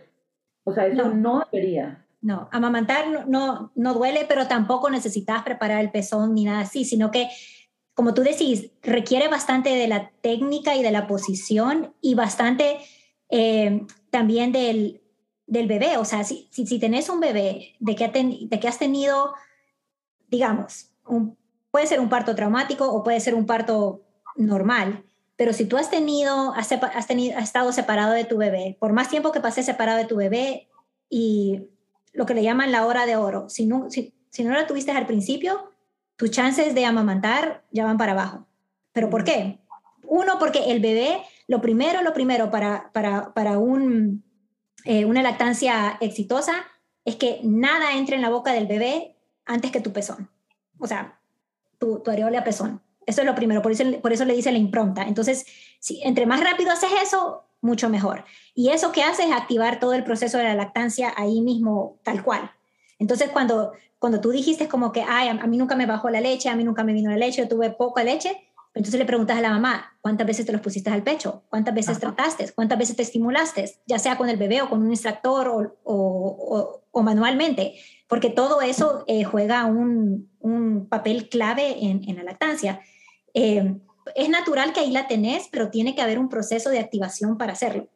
[0.64, 2.06] O sea, eso no debería.
[2.22, 7.10] No, amamantar no, no, duele, pero tampoco necesitas preparar el pezón ni nada así, sino
[7.10, 7.28] que,
[7.94, 12.78] como tú decís, requiere bastante de la técnica y de la posición y bastante
[13.28, 15.02] eh, también del,
[15.46, 15.96] del, bebé.
[15.96, 19.34] O sea, si, si, tenés un bebé de que, de que has tenido,
[20.28, 20.90] digamos,
[21.70, 24.02] puede ser un parto traumático o puede ser un parto
[24.36, 25.04] normal,
[25.36, 28.92] pero si tú has tenido, has, has, tenido, has estado separado de tu bebé, por
[28.92, 30.68] más tiempo que pases separado de tu bebé
[31.08, 31.62] y
[32.12, 33.48] lo que le llaman la hora de oro.
[33.48, 34.12] Si no, si,
[34.44, 35.70] no la tuviste al principio,
[36.20, 38.46] tus chances de amamantar ya van para abajo.
[38.92, 39.58] ¿Pero por qué?
[40.02, 44.22] Uno, porque el bebé, lo primero, lo primero para, para, para un,
[44.84, 46.52] eh, una lactancia exitosa
[47.06, 50.28] es que nada entre en la boca del bebé antes que tu pezón.
[50.78, 51.18] O sea,
[51.78, 52.82] tu, tu areola pezón.
[53.06, 55.04] Eso es lo primero, por eso, por eso le dice la impronta.
[55.04, 55.46] Entonces,
[55.78, 58.26] si entre más rápido haces eso, mucho mejor.
[58.54, 62.22] Y eso que hace es activar todo el proceso de la lactancia ahí mismo, tal
[62.22, 62.50] cual.
[62.98, 66.48] Entonces, cuando, cuando tú dijiste como que, ay, a, mí nunca me bajó la leche,
[66.48, 68.34] a mí nunca me vino la leche, yo tuve poca leche,
[68.74, 71.42] Entonces le preguntas a la mamá, ¿cuántas veces te los pusiste al pecho?
[71.50, 72.50] ¿Cuántas veces trataste?
[72.54, 73.70] ¿Cuántas veces te estimulaste?
[73.86, 77.74] Ya sea con el bebé o con un extractor o, o, o, manualmente,
[78.08, 82.80] porque todo eso eh, juega un, un, papel clave en, en la lactancia.
[83.34, 83.74] Eh,
[84.14, 87.52] es natural que ahí la tenés, pero tiene que haber un proceso de activación para
[87.52, 87.86] hacerlo.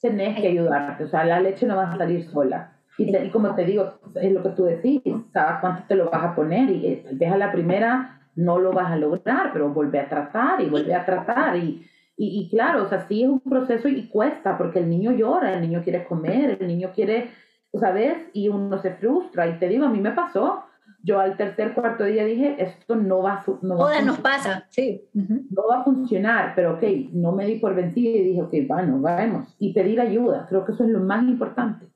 [0.00, 2.77] Tenés que ayudarte, o sea, la leche no va a salir sola.
[2.98, 5.00] Y, y como te digo, es lo que tú decís,
[5.32, 8.58] sabes cuánto te lo vas a poner y eh, tal vez a la primera no
[8.58, 11.56] lo vas a lograr, pero vuelve a tratar y vuelve a tratar.
[11.56, 11.84] Y,
[12.16, 15.54] y, y, claro, o sea, sí es un proceso y cuesta, porque el niño llora,
[15.54, 17.30] el niño quiere comer, el niño quiere,
[17.74, 18.16] ¿sabes?
[18.32, 19.48] Y uno se frustra.
[19.48, 20.64] Y te digo, a mí me pasó.
[21.02, 25.02] Yo al tercer, cuarto día dije, esto no va, no va a nos pasa, sí.
[25.14, 26.82] No va a funcionar, pero ok,
[27.12, 29.54] no me di por vencida y dije, ok, bueno, vamos.
[29.58, 31.86] Y pedir ayuda, creo que eso es lo más importante.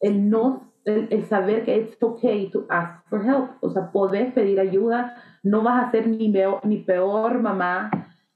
[0.00, 4.34] El no, el, el saber que it's okay to ask for help, o sea, poder
[4.34, 6.32] pedir ayuda no vas a ser ni,
[6.64, 7.90] ni peor mamá.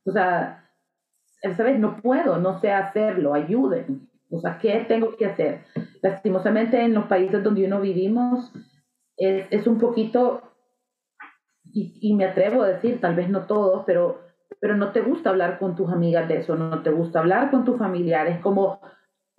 [0.05, 0.65] O sea,
[1.57, 1.79] ¿sabes?
[1.79, 4.09] No puedo, no sé hacerlo, ayuden.
[4.31, 5.65] O sea, ¿qué tengo que hacer?
[6.03, 8.53] Lastimosamente en los países donde uno vivimos
[9.17, 10.43] es, es un poquito,
[11.65, 14.21] y, y, me atrevo a decir, tal vez no todos, pero,
[14.61, 17.65] pero no te gusta hablar con tus amigas de eso, no te gusta hablar con
[17.65, 18.81] tus familiares, como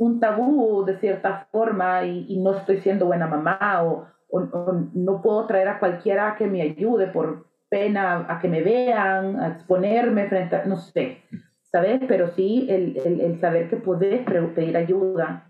[0.02, 5.22] un tabú de cierta forma y, y no estoy siendo buena mamá o, o, no
[5.22, 10.28] puedo traer a cualquiera que me ayude por, pena a que me vean, a exponerme
[10.28, 11.20] frente a, no sé,
[11.62, 12.02] ¿sabes?
[12.06, 15.50] Pero sí el, el, el saber que puedes pedir ayuda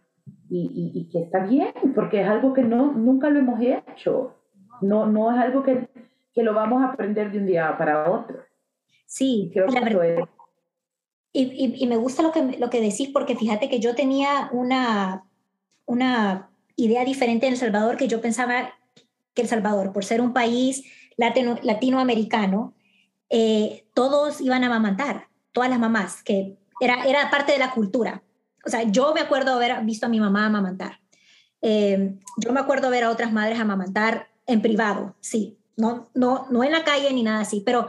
[0.50, 4.36] y, y, y, que está bien, porque es algo que no, nunca lo hemos hecho.
[4.82, 5.88] No, no es algo que,
[6.34, 8.40] que lo vamos a aprender de un día para otro.
[9.08, 10.20] Sí, creo que eso es.
[11.34, 14.50] Y, y, y, me gusta lo que, lo que decís, porque fíjate que yo tenía
[14.52, 15.24] una,
[15.86, 18.74] una idea diferente en El Salvador, que yo pensaba
[19.34, 20.84] que El Salvador, por ser un país
[21.16, 22.74] latino, latinoamericano,
[23.30, 28.24] eh, todos iban a amamantar, todas las mamás, que era, era parte de la cultura.
[28.66, 31.00] O sea, yo me acuerdo haber visto a mi mamá amamantar.
[31.62, 36.64] Eh, yo me acuerdo ver a otras madres amamantar en privado, sí, no, no, no
[36.64, 37.88] en la calle ni nada así, pero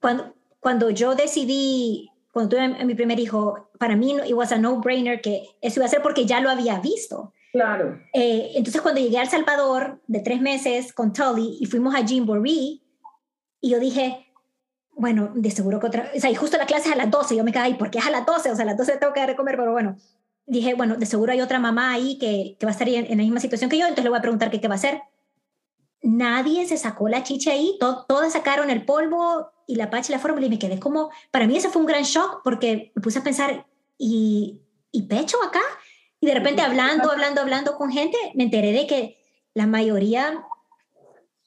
[0.00, 5.20] cuando, cuando yo decidí, cuando tuve mi primer hijo, para mí it was a no-brainer
[5.20, 7.32] que eso iba a ser porque ya lo había visto.
[7.52, 8.00] Claro.
[8.12, 12.04] Eh, entonces, cuando llegué a El Salvador de tres meses con Tully y fuimos a
[12.04, 12.82] Jimboree,
[13.60, 14.26] y yo dije,
[14.96, 17.36] bueno, de seguro que otra, o sea, y justo la clase es a las 12,
[17.36, 18.50] yo me quedé, ¿y por qué es a las 12?
[18.50, 19.96] O sea, a las 12 tengo que dar de comer, pero bueno,
[20.44, 23.18] dije, bueno, de seguro hay otra mamá ahí que, que va a estar en, en,
[23.18, 25.00] la misma situación que yo, entonces le voy a preguntar qué, qué va a hacer.
[26.02, 30.16] Nadie se sacó la chicha ahí, to, todas sacaron el polvo y la pacha y
[30.16, 33.02] la fórmula y me quedé como, para mí ese fue un gran shock porque me
[33.02, 33.66] puse a pensar,
[33.98, 35.60] ¿y, y pecho acá?
[36.20, 39.18] Y de repente hablando, hablando, hablando con gente, me enteré de que
[39.54, 40.44] la mayoría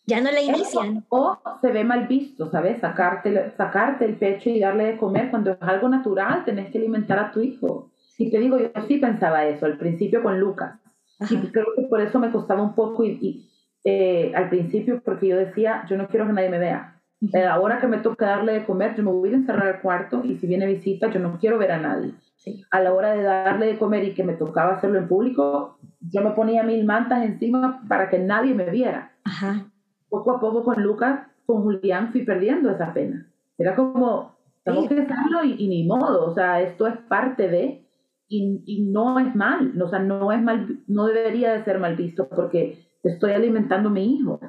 [0.06, 1.06] ya no la inician.
[1.10, 2.80] O se ve mal visto, ¿sabes?
[2.80, 7.20] Sacarte, sacarte el pecho y darle de comer cuando es algo natural, tenés que alimentar
[7.20, 7.92] a tu hijo.
[8.18, 10.80] Y te digo, yo sí pensaba eso al principio con Lucas.
[11.20, 11.34] Ajá.
[11.34, 13.50] Y creo que por eso me costaba un poco y, y
[13.84, 16.97] eh, al principio porque yo decía, yo no quiero que nadie me vea.
[17.22, 17.50] -huh.
[17.50, 20.36] Ahora que me toca darle de comer, yo me voy a encerrar al cuarto y
[20.36, 22.14] si viene visita, yo no quiero ver a nadie.
[22.38, 22.64] Sí.
[22.72, 26.22] A la hora de darle de comer y que me tocaba hacerlo en público, yo
[26.22, 29.12] me ponía mil mantas encima para que nadie me viera.
[29.24, 29.66] Ajá.
[30.10, 33.28] Poco a poco con Lucas, con Julián, fui perdiendo esa pena.
[33.58, 34.90] Era como, tengo sí.
[34.90, 37.86] que hacerlo y, y, ni modo, o sea, esto es parte de,
[38.30, 41.96] y, y, no es mal, o sea, no es mal, no debería de ser mal
[41.96, 44.40] visto porque estoy alimentando a mi hijo.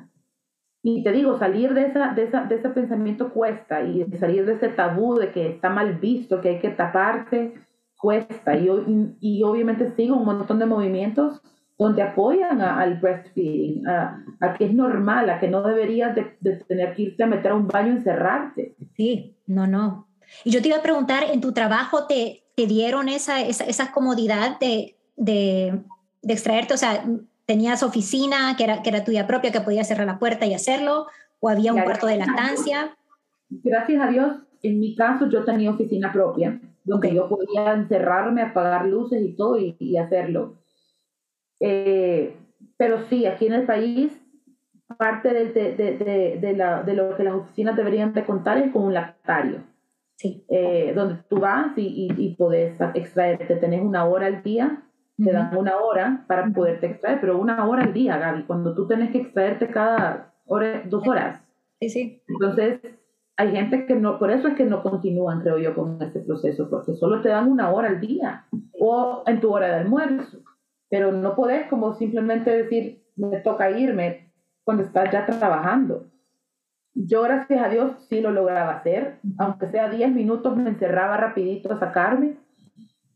[0.90, 4.54] Y te digo, salir de, esa, de, esa, de ese pensamiento cuesta y salir de
[4.54, 7.52] ese tabú de que está mal visto, que hay que taparse,
[7.98, 8.56] cuesta.
[8.56, 8.70] Y,
[9.20, 11.42] y, obviamente sigo un montón de movimientos
[11.76, 16.38] donde apoyan a, al breastfeeding, a, a, que es normal, a que no deberías de,
[16.40, 18.74] de, tener que irte a meter a un baño y encerrarte.
[18.96, 20.08] Sí, no, no.
[20.42, 23.92] Y yo te iba a preguntar, ¿en tu trabajo te, te dieron esa, esa, esa
[23.92, 25.82] comodidad de, de,
[26.22, 26.72] de extraerte?
[26.72, 27.04] O sea,
[27.48, 31.06] ¿tenías oficina que era, que era tuya propia, que podías cerrar la puerta y hacerlo?
[31.40, 32.94] ¿O había un cuarto de lactancia?
[33.48, 37.16] Gracias a Dios, en mi caso yo tenía oficina propia donde okay.
[37.16, 40.56] yo podía encerrarme, apagar luces y todo y, y hacerlo.
[41.60, 42.36] Eh,
[42.76, 44.12] pero sí, aquí en el país,
[44.98, 48.72] parte de, de, de, de, la, de lo que las oficinas deberían de contar es
[48.72, 49.62] con un lactario.
[50.16, 50.44] Sí.
[50.48, 54.82] Eh, donde tú vas y, y, y puedes extraerte, tenés una hora al día,
[55.22, 58.86] te dan una hora para poderte extraer, pero una hora al día, Gaby, cuando tú
[58.86, 61.40] tenés que extraerte cada hora, dos horas.
[61.80, 62.22] Sí, sí.
[62.28, 62.80] Entonces,
[63.36, 66.68] hay gente que no, por eso es que no continúan, creo yo, con este proceso,
[66.70, 68.46] porque solo te dan una hora al día
[68.78, 70.38] o en tu hora de almuerzo,
[70.88, 74.32] pero no podés como simplemente decir, me toca irme
[74.64, 76.10] cuando estás ya trabajando.
[76.94, 81.72] Yo, gracias a Dios, sí lo lograba hacer, aunque sea 10 minutos, me encerraba rapidito
[81.72, 82.37] a sacarme.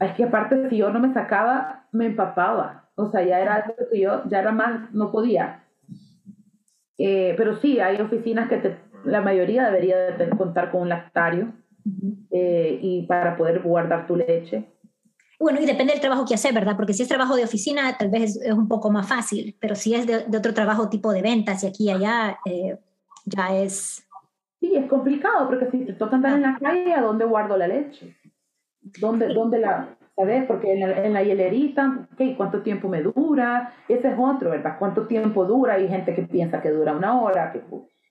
[0.04, 2.90] Es que aparte, si yo no me sacaba, me empapaba.
[2.94, 5.64] O sea, ya era algo que yo, ya era más, no podía.
[6.98, 11.52] Eh, pero sí, hay oficinas que te, la mayoría debería de contar con un lactario
[12.30, 14.68] eh, y para poder guardar tu leche.
[15.40, 16.76] Bueno, y depende del trabajo que haces, ¿verdad?
[16.76, 19.94] Porque si es trabajo de oficina, tal vez es, un poco más fácil, pero si
[19.94, 22.78] es de, otro trabajo tipo de ventas y aquí y allá, eh,
[23.24, 24.06] ya es...
[24.60, 27.66] Sí, es complicado, porque si te toca andar en la calle, ¿a dónde guardo la
[27.66, 28.14] leche?
[29.00, 30.44] ¿Dónde, dónde la, sabes?
[30.46, 32.08] Porque en la, en la hielerita.
[32.36, 33.72] ¿cuánto tiempo me dura?
[33.88, 34.76] Ese es otro, ¿verdad?
[34.78, 35.74] ¿Cuánto tiempo dura?
[35.74, 37.62] Hay gente que piensa que dura una hora, que,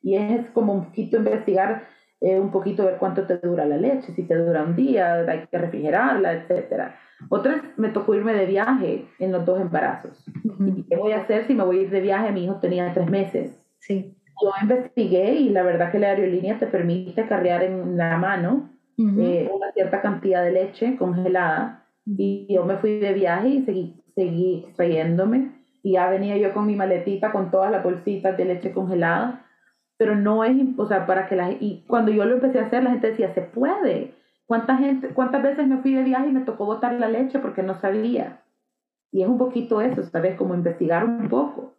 [0.02, 1.84] y es como un poquito investigar,
[2.20, 5.48] eh, un poquito ver cuánto te dura la leche, si te dura un día, hay
[5.48, 6.96] que refrigerarla, etcétera.
[7.30, 10.26] Otra me tocó irme de viaje en los dos embarazos.
[10.44, 12.32] ¿Y qué voy a hacer si me voy a ir de viaje?
[12.32, 13.60] Mi hijo tenía tres meses.
[13.80, 14.16] Sí.
[14.42, 19.50] Yo investigué y la verdad que la aerolínea te permite cargar en la mano eh,
[19.54, 21.86] una cierta cantidad de leche congelada.
[22.06, 25.52] Y yo me fui de viaje y seguí, seguí extrayéndome.
[25.84, 29.46] Y ya venía yo con mi maletita con todas las bolsitas de leche congelada.
[29.98, 32.84] Pero no es, o sea, para que la Y cuando yo lo empecé a hacer,
[32.84, 34.16] la gente decía, se puede.
[34.46, 37.64] ¿Cuánta gente, ¿Cuántas veces me fui de viaje y me tocó botar la leche porque
[37.64, 38.42] no sabía?
[39.12, 40.36] Y es un poquito eso, ¿sabes?
[40.36, 41.76] Como investigar un poco.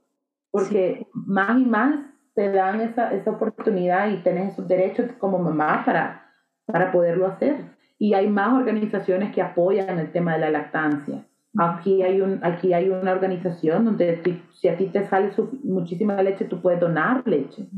[0.50, 2.00] Porque más y más
[2.34, 6.21] te dan esa, esa oportunidad y tienes esos derechos como mamá para,
[6.66, 7.56] para poderlo hacer.
[7.98, 11.24] Y hay más organizaciones que apoyan el tema de la lactancia.
[11.58, 15.30] Aquí hay, un, aquí hay una organización donde si a ti te sale
[15.62, 17.68] muchísima leche, tú puedes donar leche.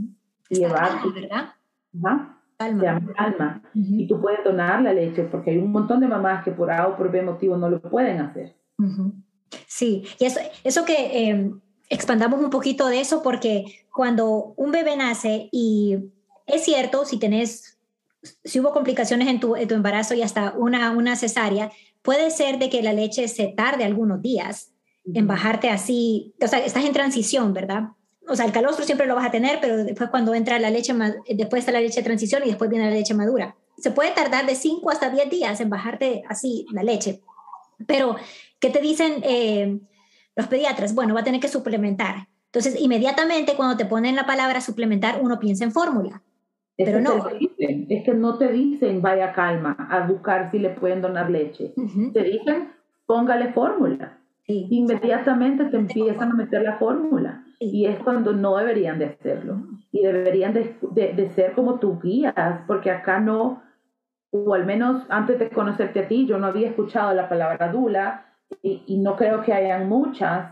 [0.49, 1.55] Y llevar, ¿verdad?
[2.05, 2.81] Ajá, Calma.
[2.81, 3.63] Se llama Calma.
[3.75, 6.89] Y tú puedes donar la leche porque hay un montón de mamás que por A
[6.89, 8.55] o por B motivo no lo pueden hacer.
[9.67, 11.51] Sí, y eso, eso que eh,
[11.89, 16.13] expandamos un poquito de eso porque cuando un bebé nace y
[16.47, 17.74] es cierto, si tenés,
[18.45, 21.71] si hubo complicaciones en tu, en tu embarazo y hasta una, una cesárea,
[22.03, 24.73] puede ser de que la leche se tarde algunos días
[25.13, 27.91] en bajarte así, o sea, estás en transición, ¿verdad?
[28.27, 30.95] O sea, el calostro siempre lo vas a tener, pero después cuando entra la leche,
[31.29, 33.55] después está la leche de transición y después viene la leche madura.
[33.77, 37.21] Se puede tardar de 5 hasta 10 días en bajarte así la leche.
[37.87, 38.17] Pero,
[38.61, 39.79] ¿qué te dicen eh,
[40.37, 40.95] los pediatras?
[40.95, 42.29] Bueno, va a tener que suplementar.
[42.47, 46.23] Entonces, inmediatamente cuando te ponen la palabra suplementar, uno piensa en fórmula.
[46.77, 47.29] Pero no.
[47.59, 51.73] es que no te dicen vaya calma a buscar si le pueden donar leche.
[52.13, 52.71] Te dicen
[53.07, 54.19] póngale fórmula.
[54.47, 57.45] Inmediatamente te empiezan a meter la fórmula.
[57.61, 59.63] Y es cuando no deberían de hacerlo.
[59.91, 63.63] Y deberían de, de, ser como tú guías, porque acá no,
[64.31, 68.27] o al menos antes de conocerte a ti, yo no había escuchado la palabra dula
[68.61, 70.51] y, y no creo que hayan muchas,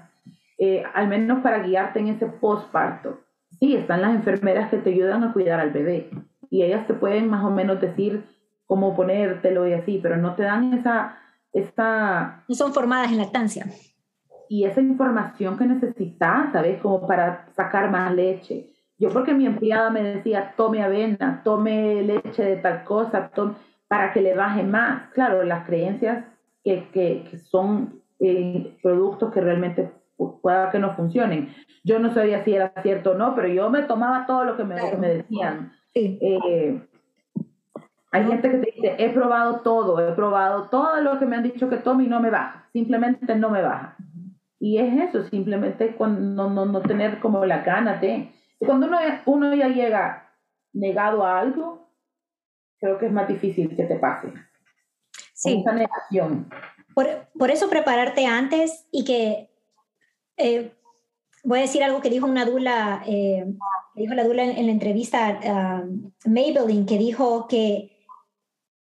[0.58, 3.18] eh, al menos para guiarte en ese posparto
[3.62, 6.10] sí, están las enfermeras que te ayudan a cuidar al bebé
[6.50, 8.24] y ellas te pueden más o menos decir
[8.66, 11.16] cómo ponértelo y así, pero no te dan esa...
[11.52, 13.66] esa no son formadas en lactancia.
[14.48, 16.80] Y esa información que necesitas, ¿sabes?
[16.80, 18.70] Como para sacar más leche.
[18.98, 23.54] Yo porque mi empleada me decía, tome avena, tome leche de tal cosa, tome,
[23.86, 25.08] para que le baje más.
[25.12, 26.24] Claro, las creencias
[26.64, 29.92] que, que, que son eh, productos que realmente
[30.42, 31.54] pueda que no funcionen.
[31.84, 34.64] Yo no sabía si era cierto o no, pero yo me tomaba todo lo que
[34.64, 35.72] me, me decían.
[35.94, 36.80] Eh,
[38.12, 41.42] hay gente que te dice, he probado todo, he probado todo lo que me han
[41.42, 43.96] dicho que tome y no me baja, simplemente no me baja.
[44.60, 48.30] Y es eso, simplemente cuando, no, no, tener como la gana de...
[48.58, 50.30] Cuando uno, uno ya llega
[50.72, 51.90] negado a algo,
[52.78, 54.32] creo que es más difícil que te pase.
[55.32, 55.60] Sí.
[55.60, 56.48] Esa negación.
[56.94, 57.06] Por,
[57.36, 59.48] por, eso prepararte antes y que
[60.36, 60.72] eh,
[61.44, 63.44] voy a decir algo que dijo una dula, eh,
[63.94, 65.84] dijo la dula en, la entrevista a
[66.24, 67.98] Maybelline, que dijo que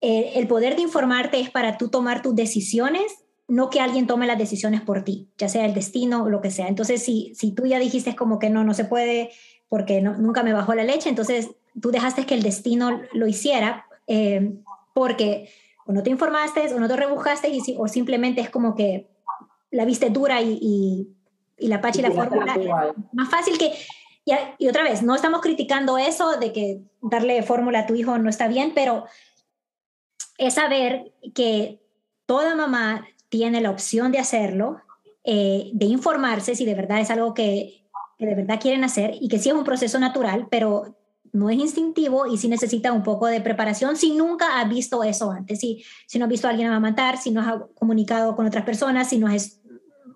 [0.01, 4.27] eh, el poder de informarte es para tú tomar tus decisiones, no que alguien tome
[4.27, 6.67] las decisiones por ti, ya sea el destino o lo que sea.
[6.67, 9.31] Entonces, si, si tú ya dijiste como que no, no se puede
[9.67, 13.85] porque nunca me bajó la leche, entonces tú dejaste que el destino lo hiciera
[14.93, 15.49] porque
[15.85, 19.09] o no te informaste o no te rebujaste y, o simplemente es como que
[19.69, 21.07] la viste dura y y
[21.68, 22.93] la Pachi y la fórmula.
[23.14, 23.74] Más fácil que...
[24.24, 28.18] Y, y, otra vez, no estamos criticando eso de que darle fórmula a tu hijo
[28.20, 29.05] no está bien, pero
[30.38, 31.82] es saber que
[32.26, 34.82] toda mamá tiene la opción de hacerlo,
[35.24, 37.86] eh, de informarse si de verdad es algo que,
[38.18, 40.97] que, de verdad quieren hacer y que sí es un proceso natural, pero
[41.32, 45.32] no es instintivo y sí necesita un poco de preparación si nunca has visto eso
[45.32, 48.66] antes, si, si no has visto a alguien amamantar, si no has comunicado con otras
[48.66, 49.61] personas, si no has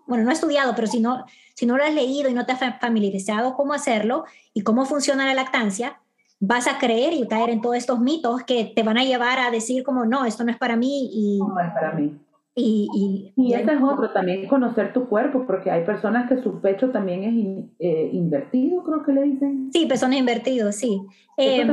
[0.08, 2.53] bueno, no he estudiado, pero si no, si no lo has leído y no te
[2.53, 5.99] has familiarizado cómo hacerlo y cómo funciona la lactancia,
[6.39, 9.51] vas a creer y caer en todos estos mitos que te van a llevar a
[9.51, 11.39] decir como, no, esto no es para mí y...
[11.39, 12.20] No es para mí.
[12.58, 16.62] Y, y, y este es otro, también conocer tu cuerpo, porque hay personas que su
[16.62, 19.70] pecho también es eh, invertido, creo que le dicen.
[19.74, 21.01] Sí, pezones invertidos, sí.
[21.36, 21.68] Eh,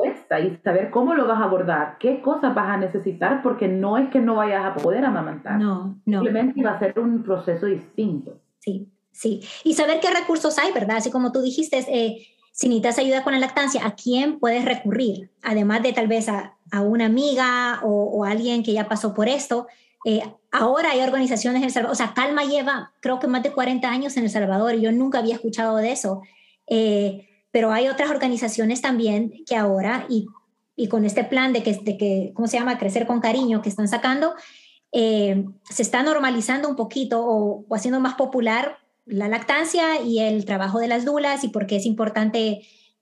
[0.00, 3.98] cuesta y saber cómo lo vas a abordar, qué cosas vas a necesitar, porque no
[3.98, 5.58] es que no vayas a poder amamantar.
[5.58, 6.22] No, no.
[6.22, 8.40] Simplemente va a ser un proceso distinto.
[8.58, 9.40] Sí, sí.
[9.64, 10.96] Y saber qué recursos hay, ¿verdad?
[10.96, 15.30] Así como tú dijiste, eh, si necesitas ayuda con la lactancia, ¿a quién puedes recurrir?
[15.42, 19.28] Además de tal vez a, a una amiga o, o alguien que ya pasó por
[19.28, 19.66] esto
[20.04, 20.22] eh,
[20.52, 23.90] ahora hay organizaciones en El Salvador, o sea, Calma lleva creo que más de 40
[23.90, 26.22] años en El Salvador y yo nunca había escuchado de eso,
[26.66, 27.27] eh,
[27.58, 30.28] pero hay otras organizaciones también que ahora y,
[30.76, 33.68] y con este plan de que, de que, ¿cómo se llama?, crecer con cariño que
[33.68, 34.32] están sacando,
[34.92, 40.44] eh, se está normalizando un poquito o, o, haciendo más popular la lactancia y el
[40.44, 42.60] trabajo de las dulas y por qué es importante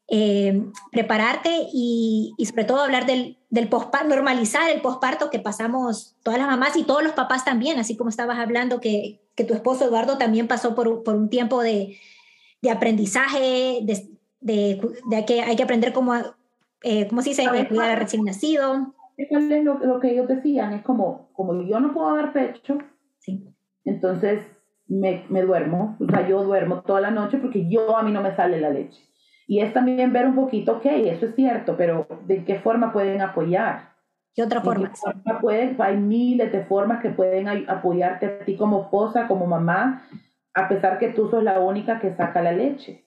[0.09, 6.16] eh, prepararte y, y, sobre todo hablar del, del postparto, normalizar el posparto que pasamos
[6.22, 9.52] todas las mamás y todos los papás también, así como estabas hablando que, que tu
[9.52, 11.98] esposo Eduardo también pasó por, por un tiempo de,
[12.62, 14.80] de aprendizaje, de, de,
[15.11, 16.14] de, que hay que aprender cómo,
[16.82, 17.45] eh, ¿cómo se dice?
[17.68, 18.95] Cuidar al recién nacido.
[19.16, 19.30] Es
[19.64, 22.78] lo, lo, que ellos decían, es como, como yo no puedo dar pecho,
[23.18, 23.49] sí.
[23.84, 24.43] entonces
[24.87, 28.20] me, me duermo, o sea, yo duermo toda la noche porque yo a mí no
[28.20, 29.01] me sale la leche.
[29.49, 33.22] Y es también ver un poquito, ok, eso es cierto, pero ¿de qué forma pueden
[33.22, 33.95] apoyar?
[34.34, 34.89] ¿Qué otra forma?
[34.89, 39.47] ¿De forma pueden, hay miles de formas que pueden apoyarte a ti como esposa, como
[39.47, 40.03] mamá,
[40.53, 43.05] a pesar que tú sos la única que saca la leche.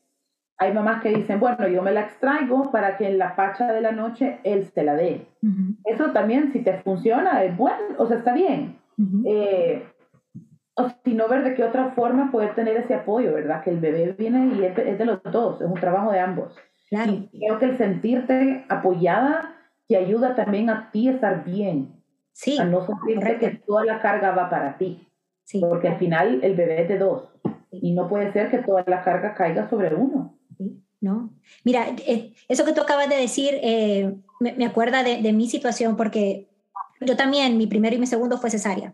[0.60, 3.82] Hay mamás que dicen, bueno, yo me la extraigo para que en la pacha de
[3.82, 5.26] la noche él se la dé.
[5.42, 5.76] Uh -huh.
[5.86, 8.78] Eso también, si te funciona, es bueno, o sea, está bien.
[8.98, 9.24] Uh -huh.
[9.26, 9.84] eh,
[11.04, 13.64] sino ver de qué otra forma poder tener ese apoyo, ¿verdad?
[13.64, 16.20] Que el bebé viene y es de, es de los dos, es un trabajo de
[16.20, 16.56] ambos.
[16.90, 17.12] Claro.
[17.32, 19.56] Y creo que el sentirte apoyada
[19.88, 21.94] te ayuda también a ti a estar bien.
[22.32, 22.58] Sí.
[22.60, 23.46] A no sentirte correcto.
[23.46, 25.08] que toda la carga va para ti.
[25.44, 25.60] Sí.
[25.60, 27.34] Porque al final el bebé es de dos.
[27.72, 30.39] Y no puede ser que toda la carga caiga sobre uno.
[31.02, 31.34] No.
[31.64, 35.96] Mira, eh, eso que tú acabas de decir eh, me, acuerda de, de mi situación
[35.96, 36.50] porque
[37.02, 38.94] yo también, mi primero y mi segundo fue cesárea.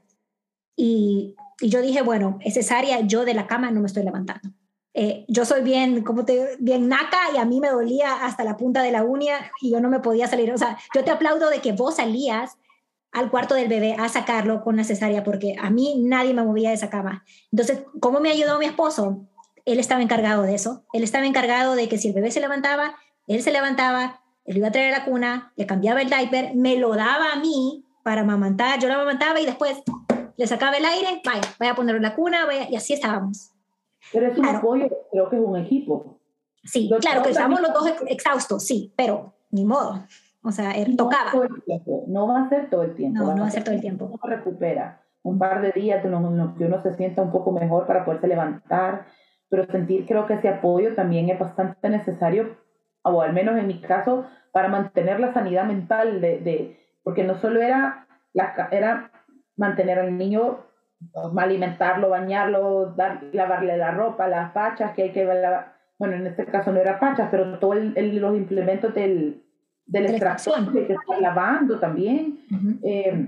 [0.76, 4.49] Y y yo dije, bueno, es cesárea, yo de la cama no me estoy levantando.
[4.93, 8.56] Eh, yo soy bien, como te bien naca y a mí me dolía hasta la
[8.56, 10.51] punta de la uña y yo no me podía salir.
[10.53, 12.58] O sea, yo te aplaudo de que vos salías
[13.12, 16.70] al cuarto del bebé a sacarlo con la cesárea porque a mí nadie me movía
[16.70, 17.26] de esa cama.
[17.51, 19.28] Entonces, ¿cómo me ayudó mi esposo?
[19.66, 20.86] Él estaba encargado de eso.
[20.93, 22.95] Él estaba encargado de que si el bebé se levantaba,
[23.28, 26.78] él se levantaba, él iba a traer a la cuna, le cambiaba el diaper, me
[26.78, 29.82] lo daba a mí para amamantar, yo lo amamantaba y después
[30.38, 33.51] le sacaba el aire, vaya, vaya a ponerlo en la cuna, vaya, y así estábamos.
[34.13, 34.59] Pero es un claro.
[34.59, 36.20] apoyo, creo que es un equipo.
[36.63, 40.03] Sí, los claro, que estábamos los dos exhaustos, sí, pero ni modo.
[40.43, 41.32] O sea, él no tocaba.
[42.07, 43.20] No va a ser todo el tiempo.
[43.20, 44.05] No, no va a ser todo el tiempo.
[44.05, 48.28] Uno recupera un par de días que uno se sienta un poco mejor para poderse
[48.28, 49.07] levantar,
[49.50, 52.58] pero sentir creo que ese apoyo también es bastante necesario,
[53.04, 57.36] o al menos en mi caso, para mantener la sanidad mental, de, de porque no
[57.36, 59.12] solo era, la, era
[59.58, 60.60] mantener al niño,
[61.38, 65.76] alimentarlo, bañarlo, dar, lavarle la ropa, las pachas que hay que lavar.
[66.00, 69.43] Bueno, en este caso no era pachas, pero todos los implementos del,
[69.86, 72.39] del extracción que estar lavando también.
[72.52, 72.80] Uh -huh.
[72.84, 73.28] eh,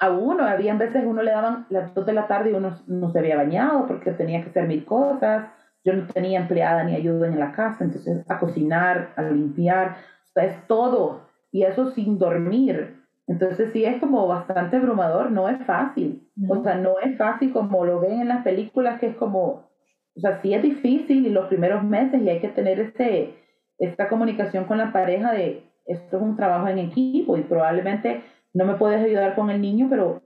[0.00, 3.10] a uno, había veces uno le daban las dos de la tarde y uno no
[3.10, 5.48] se había bañado porque tenía que hacer mil cosas.
[5.84, 10.32] Yo no tenía empleada ni ayuda en la casa, entonces a cocinar, a limpiar, o
[10.32, 11.28] sea, es todo.
[11.52, 12.96] Y eso sin dormir.
[13.26, 16.26] Entonces sí es como bastante abrumador, no es fácil.
[16.34, 16.60] No.
[16.60, 19.68] O sea, no es fácil como lo ven en las películas, que es como,
[20.16, 23.34] o sea, sí es difícil y los primeros meses y hay que tener este,
[23.78, 28.22] esta comunicación con la pareja de esto es un trabajo en equipo y probablemente
[28.54, 30.22] no me puedes ayudar con el niño, pero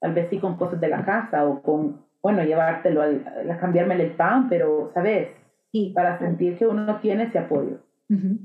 [0.00, 3.06] tal vez sí con cosas de la casa o con, bueno, llevártelo, a,
[3.52, 5.28] a cambiarme el pan, pero, ¿sabes?
[5.72, 5.92] Sí.
[5.94, 7.78] Para sentir que uno tiene ese apoyo.
[8.08, 8.38] Uh -huh.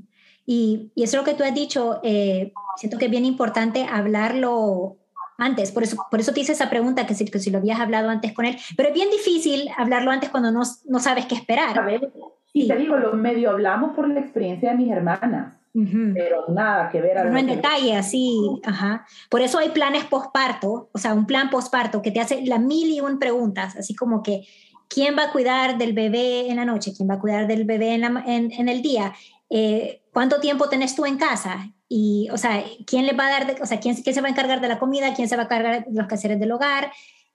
[0.44, 3.86] Y, y, eso es lo que tú has dicho, eh, siento que es bien importante
[3.90, 4.96] hablarlo
[5.38, 7.80] antes, por eso, por eso te hice esa pregunta, que si, que si lo habías
[7.80, 11.34] hablado antes con él, pero es bien difícil hablarlo antes cuando no, no sabes qué
[11.34, 11.78] esperar.
[11.78, 12.12] A ver,
[12.52, 12.68] y sí.
[12.68, 16.14] te digo, lo medio hablamos por la experiencia de mis hermanas, uh -huh.
[16.14, 17.18] pero nada que ver.
[17.18, 19.06] A no en detalle, así, ajá.
[19.30, 22.90] Por eso hay planes postparto, o sea, un plan postparto que te hace la mil
[22.90, 24.46] y un preguntas, así como que,
[24.88, 26.92] ¿quién va a cuidar del bebé en la noche?
[26.96, 29.14] ¿Quién va a cuidar del bebé en, la, en, en el día?
[29.50, 31.70] Eh, ¿Cuánto tiempo tenés tú en casa?
[31.88, 34.28] Y, o sea, ¿quién le va a dar, de, o sea, ¿quién, quién se va
[34.28, 35.14] a encargar de la comida?
[35.14, 36.90] ¿Quién se va a encargar de los quehaceres del hogar?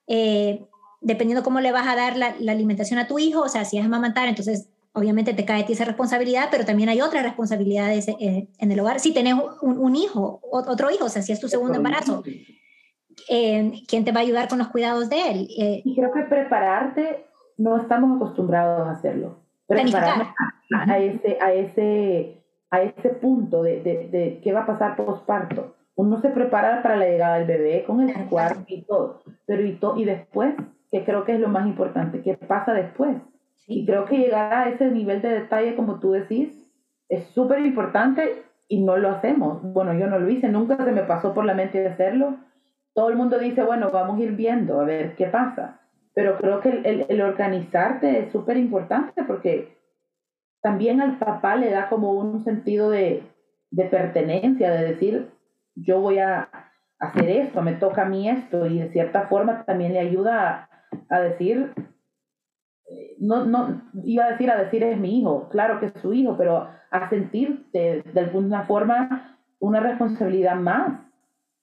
[0.08, 0.66] Eh,
[1.02, 3.78] dependiendo cómo le vas a dar la, la, alimentación a tu hijo, o sea, si
[3.78, 8.08] es amamantar, entonces obviamente te cae a ti esa responsabilidad, pero también hay otras responsabilidades
[8.08, 9.00] eh, en el hogar.
[9.00, 12.24] Si tenés un, hijo, otro hijo, o sea, si es tu segundo embarazo,
[13.30, 15.48] eh, ¿quién te va a ayudar con los cuidados de él?
[15.60, 17.28] Eh, y creo que prepararte,
[17.58, 19.40] no estamos acostumbrados a hacerlo.
[19.68, 20.28] Prepararnos
[20.72, 25.76] a, ese, a, ese, a ese punto de, de, de qué va a pasar posparto.
[25.96, 29.74] Uno se prepara para la llegada del bebé con el cuarto y todo, pero y,
[29.80, 30.54] to, y después,
[30.92, 33.18] que creo que es lo más importante, ¿qué pasa después?
[33.66, 36.50] Y creo que llegar a ese nivel de detalle, como tú decís,
[37.10, 39.62] es súper importante y no lo hacemos.
[39.62, 42.38] Bueno, yo no lo hice, nunca se me pasó por la mente de hacerlo.
[42.94, 45.80] Todo el mundo dice, bueno, vamos a ir viendo a ver qué pasa.
[46.14, 49.78] Pero creo que el, el, organizarte es súper importante porque
[50.62, 53.24] también al papá le da como un sentido de,
[53.70, 55.30] de pertenencia, de decir,
[55.76, 56.50] yo voy a
[57.00, 60.70] hacer esto, me toca a mí esto, y de cierta forma también le ayuda
[61.10, 61.72] a, a decir,
[63.20, 66.36] no, no, iba a decir a decir es mi hijo, claro que es su hijo,
[66.38, 71.00] pero a sentirte de alguna forma una responsabilidad más,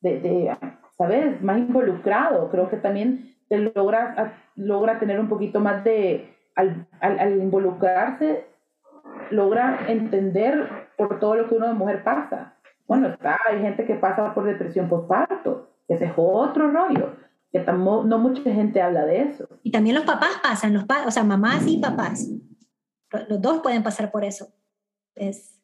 [0.01, 0.57] de, de
[0.97, 1.41] ¿sabes?
[1.43, 2.51] Más involucrado.
[2.51, 8.47] Creo que también te logra, logra tener un poquito más de, al, al, involucrarse,
[9.31, 12.55] logra entender por todo lo que uno de mujer pasa.
[12.87, 17.24] Bueno, está, hay gente que pasa por depresión postparto, ese es otro rollo
[17.63, 19.49] no mucha gente habla de eso.
[19.63, 22.29] Y también los papás pasan, los o sea, mamás y papás.
[23.29, 24.49] Los dos pueden pasar por eso.
[25.15, 25.61] Es,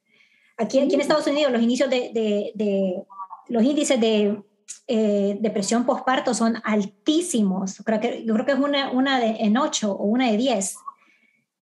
[0.56, 3.02] aquí, aquí en Estados Unidos los inicios de, de,
[3.48, 4.40] los índices de
[4.86, 7.82] eh, depresión postparto son altísimos.
[7.84, 10.76] Creo que, yo creo que es una, una de, en ocho o una de diez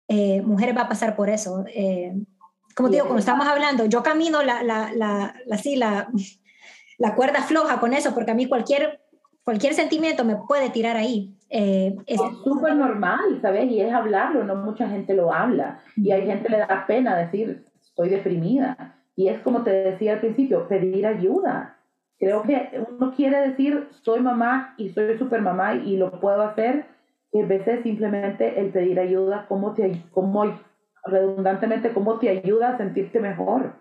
[0.07, 1.65] eh, mujeres va a pasar por eso.
[1.73, 2.13] Eh,
[2.75, 6.07] como te digo, como estamos hablando, yo camino la, la, la, la, la,
[6.99, 9.02] la cuerda floja con eso, porque a mí cualquier
[9.43, 11.35] cualquier sentimiento me puede tirar ahí.
[11.49, 13.69] Eh, es súper normal, ¿sabes?
[13.69, 15.79] Y es hablarlo, no mucha gente lo habla.
[15.95, 18.95] Y hay gente le da pena decir, estoy deprimida.
[19.15, 21.77] Y es como te decía al principio, pedir ayuda.
[22.17, 26.85] Creo que uno quiere decir, soy mamá y soy super mamá y lo puedo hacer.
[27.31, 30.59] Y a veces simplemente el pedir ayuda, ¿cómo te, cómo,
[31.05, 33.73] redundantemente, cómo te ayuda a sentirte mejor?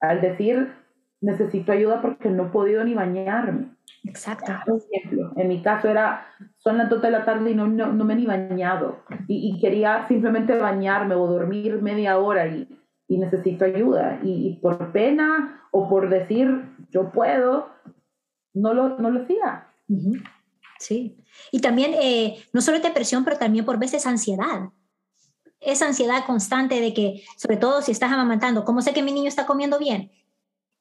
[0.00, 0.72] Al decir,
[1.20, 3.70] necesito ayuda porque no he podido ni bañarme
[4.04, 4.52] Exacto.
[4.92, 6.26] ejemplo, en mi caso era,
[6.58, 10.06] son las 2 de la tarde y no, no, me he ni bañado y, quería
[10.08, 12.68] simplemente bañarme o dormir media hora y,
[13.06, 14.18] y necesito ayuda.
[14.22, 17.68] Y, por pena o por decir yo puedo,
[18.54, 19.68] no lo, no lo hacía.
[20.78, 21.16] Sí.
[21.52, 24.70] Y también, eh, no solo depresión, pero también por veces ansiedad.
[25.60, 29.28] Esa ansiedad constante de que, sobre todo si estás amamantando, ¿cómo sé que mi niño
[29.28, 30.10] está comiendo bien?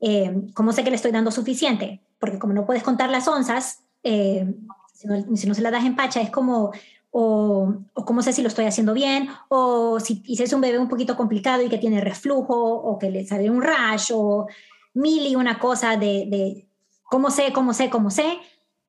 [0.02, 2.02] Eh, ¿Cómo sé que le estoy dando suficiente?
[2.22, 4.46] porque como no puedes contar las onzas, eh,
[4.94, 6.72] si, no, se las das en pacha, es como,
[7.10, 10.78] o, o, cómo sé si lo estoy haciendo bien, o si, si, es un bebé
[10.78, 14.48] un poquito complicado y que tiene reflujo, o que le sale un rash, o
[14.94, 16.68] mil y una cosa de, de
[17.04, 18.38] cómo sé, cómo sé, cómo sé,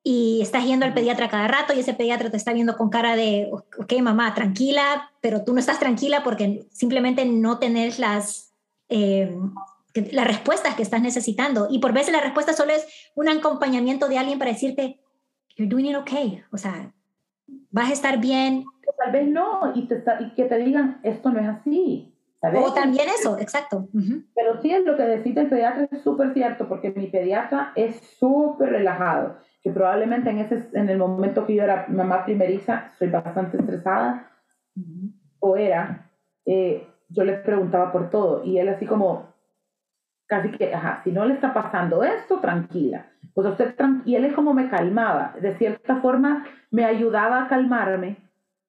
[0.04, 3.16] y estás yendo al pediatra cada rato y ese pediatra te está viendo con cara
[3.16, 8.52] de, ok, mamá, tranquila, pero tú no estás tranquila porque simplemente no tenés las...
[8.90, 9.34] Eh,
[10.12, 11.68] las respuestas que estás necesitando.
[11.70, 15.00] Y por veces la respuesta solo es un acompañamiento de alguien para decirte,
[15.56, 16.42] you're doing it okay.
[16.50, 16.92] O sea,
[17.70, 18.64] vas a estar bien.
[18.98, 22.12] Tal vez no, y, te, y que te digan, esto no es así.
[22.42, 23.88] O también eso, exacto.
[24.34, 28.00] Pero sí es lo que decía el pediatra, es súper cierto, porque mi pediatra es
[28.18, 33.10] súper relajado, que probablemente en, ese, en el momento que yo era mamá primeriza, soy
[33.10, 34.28] bastante estresada,
[35.38, 36.10] o era,
[36.44, 39.31] eh, yo le preguntaba por todo, y él así como,
[40.32, 43.04] casi que, ajá, si no le está pasando esto, tranquila.
[43.34, 43.74] Pues usted,
[44.06, 48.16] y él es como me calmaba, de cierta forma me ayudaba a calmarme,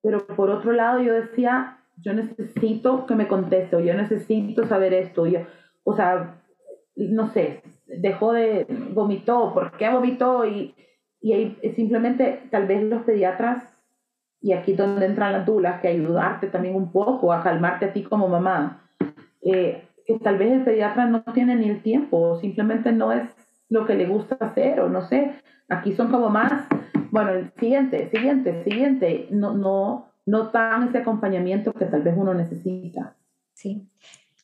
[0.01, 4.93] pero por otro lado yo decía, yo necesito que me conteste, o yo necesito saber
[4.93, 5.39] esto, yo,
[5.85, 6.35] o sea,
[6.97, 10.45] no sé, dejó de, vomitó, ¿por qué vomitó?
[10.45, 10.75] Y,
[11.21, 13.63] y simplemente tal vez los pediatras,
[14.41, 18.03] y aquí donde entran las dulas, que ayudarte también un poco a calmarte a ti
[18.03, 18.81] como mamá,
[19.41, 23.23] eh, que tal vez el pediatra no tiene ni el tiempo o simplemente no es
[23.69, 25.35] lo que le gusta hacer o no sé.
[25.69, 26.67] Aquí son como más,
[27.11, 32.33] bueno, el siguiente, siguiente, siguiente, no, no, no dan ese acompañamiento que tal vez uno
[32.33, 33.15] necesita.
[33.53, 33.87] Sí.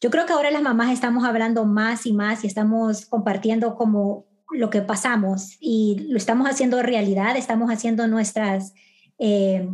[0.01, 4.25] Yo creo que ahora las mamás estamos hablando más y más y estamos compartiendo como
[4.51, 8.73] lo que pasamos y lo estamos haciendo realidad, estamos haciendo nuestras
[9.19, 9.69] eh,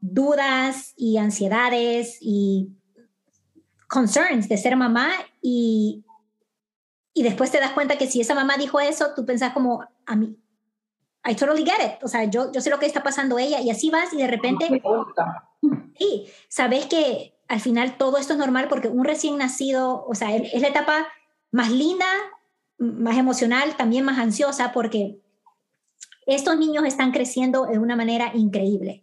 [0.00, 2.77] dudas y ansiedades y
[3.88, 5.10] concerns de ser mamá
[5.42, 6.04] y,
[7.14, 10.14] y después te das cuenta que si esa mamá dijo eso, tú pensás como, a
[10.14, 10.36] mí,
[11.24, 13.70] I totally get it, o sea, yo, yo sé lo que está pasando ella y
[13.70, 14.82] así vas y de repente...
[15.98, 20.36] Sí, sabes que al final todo esto es normal porque un recién nacido, o sea,
[20.36, 21.08] es la etapa
[21.50, 22.06] más linda,
[22.78, 25.20] más emocional, también más ansiosa porque
[26.26, 29.02] estos niños están creciendo de una manera increíble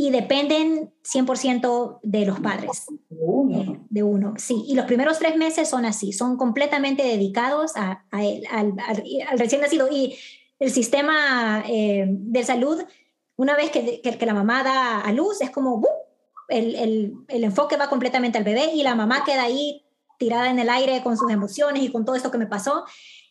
[0.00, 4.32] y dependen 100% de los padres, eh, de uno.
[4.38, 8.74] Sí, y los primeros tres meses son así, son completamente dedicados a, al,
[9.36, 9.88] recién nacido.
[9.92, 10.16] Y
[10.58, 12.82] el sistema eh, de salud,
[13.36, 15.86] una vez que, que, la mamá da a luz, es como
[16.48, 19.84] el, el, el, enfoque va completamente al bebé y la mamá queda ahí
[20.16, 22.84] tirada en el aire con sus emociones y con todo esto que me pasó.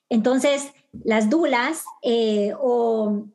[0.07, 0.71] Entonces,
[1.03, 3.25] las dulas eh, o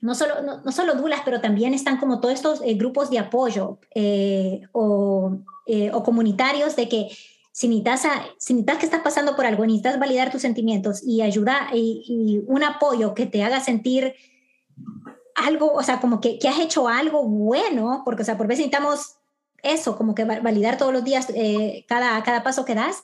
[0.00, 3.78] no solo, no, solo dulas, pero también están como todos estos eh, grupos de apoyo
[3.94, 5.38] eh, o,
[5.92, 7.08] o, comunitarios de que
[7.52, 8.02] si necesitas,
[8.38, 12.62] si necesitas que estás pasando por algo, necesitas validar tus sentimientos y ayudar y, un
[12.62, 14.14] apoyo que te haga sentir
[15.34, 18.66] algo, o sea, como que, que, has hecho algo bueno, porque, o sea, por veces
[18.66, 19.16] necesitamos
[19.62, 21.28] eso, como que validar todos los días
[21.86, 23.02] cada, cada paso que das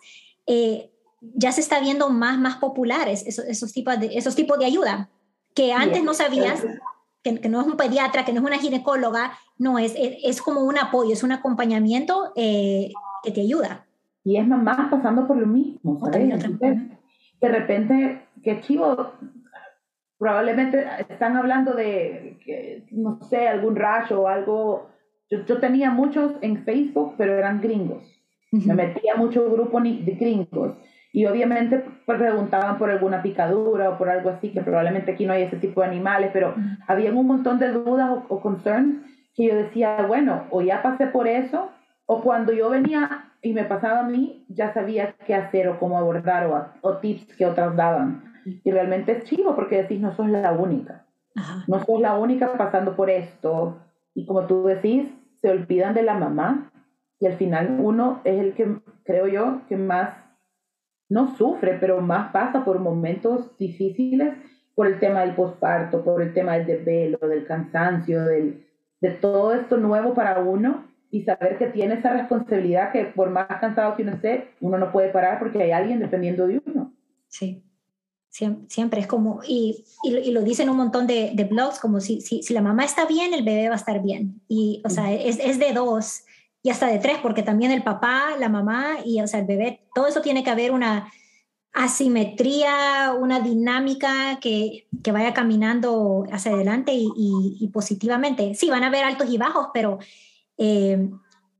[1.34, 5.10] ya se está viendo más, más populares esos, tipos, de, esos tipos de ayuda,
[5.56, 6.64] que antes no sabías,
[7.24, 10.60] que, que, no es un pediatra, que no es una ginecóloga, no, es, es, como
[10.60, 12.92] un apoyo, es un acompañamiento eh,
[13.24, 13.86] que te ayuda.
[14.22, 16.60] Y es mamá pasando por lo mismo, ¿sabes?
[17.40, 19.12] de repente, qué chivo,
[20.18, 24.90] probablemente están hablando de, que, no sé, algún rayo o algo.
[25.30, 28.04] Yo, yo, tenía muchos en Facebook, pero eran gringos.
[28.52, 30.76] Me metía mucho grupo de gringos
[31.16, 35.32] y obviamente pues, preguntaban por alguna picadura o por algo así, que probablemente aquí no
[35.32, 36.54] hay ese tipo de animales, pero
[36.86, 39.02] había un montón de dudas o, concerns
[39.34, 41.70] que yo decía, bueno, o ya pasé por eso,
[42.04, 45.96] o cuando yo venía y me pasaba a mí, ya sabía qué hacer o cómo
[45.96, 48.22] abordar o, o tips que otras daban.
[48.62, 51.06] Y realmente es chivo porque decís, no sos la única.
[51.66, 53.78] No sos la única pasando por esto.
[54.12, 55.08] Y como tú decís,
[55.40, 56.70] se olvidan de la mamá
[57.18, 60.25] y al final uno es el que, creo yo, que más
[61.08, 64.34] no sufre, pero más pasa por momentos difíciles
[64.74, 68.66] por el tema del posparto, por el tema del desvelo, del cansancio, del,
[69.00, 73.46] de todo esto nuevo para uno y saber que tiene esa responsabilidad que por más
[73.60, 76.92] cansado que uno esté, uno no puede parar porque hay alguien dependiendo de uno.
[77.28, 77.64] Sí,
[78.68, 82.42] siempre, es como, y, y, lo dicen un montón de, de blogs, como si, si,
[82.42, 84.42] si, la mamá está bien, el bebé va a estar bien.
[84.48, 86.24] Y, o sea, es, es de dos
[86.66, 89.86] y hasta de tres, porque también el papá, la mamá y o sea, el bebé,
[89.94, 91.12] todo eso tiene que haber una
[91.72, 98.56] asimetría, una dinámica que, que vaya caminando hacia adelante y, positivamente.
[98.56, 100.00] Sí, van a haber altos y bajos, pero
[100.58, 101.08] eh,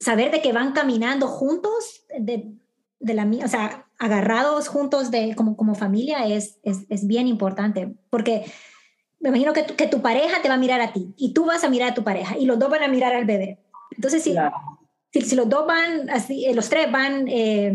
[0.01, 2.51] saber de que van caminando juntos, de,
[2.99, 8.45] de la, o sea, agarrados juntos de, como, como familia es, es, bien importante, porque
[9.21, 11.45] me imagino que tu, que tu pareja te va a mirar a ti y tú
[11.45, 13.61] vas a mirar a tu pareja y los dos van a mirar al bebé.
[13.93, 14.35] Entonces, sí
[15.13, 17.75] si, los dos van, así, eh, los tres van eh,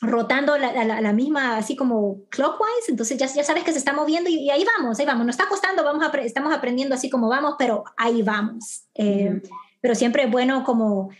[0.00, 4.28] rotando la, la, misma, así como clockwise, entonces ya, ya sabes que se está moviendo
[4.28, 5.24] y, ahí vamos, ahí vamos.
[5.24, 8.84] Nos está costando, vamos a, estamos aprendiendo así como vamos, pero ahí vamos.
[8.94, 9.40] Eh,
[9.80, 11.10] pero siempre es bueno como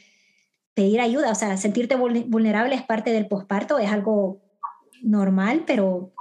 [0.74, 4.40] pedir ayuda, o sea, sentirte vulnerable es parte del posparto, es algo
[5.02, 6.12] normal, pero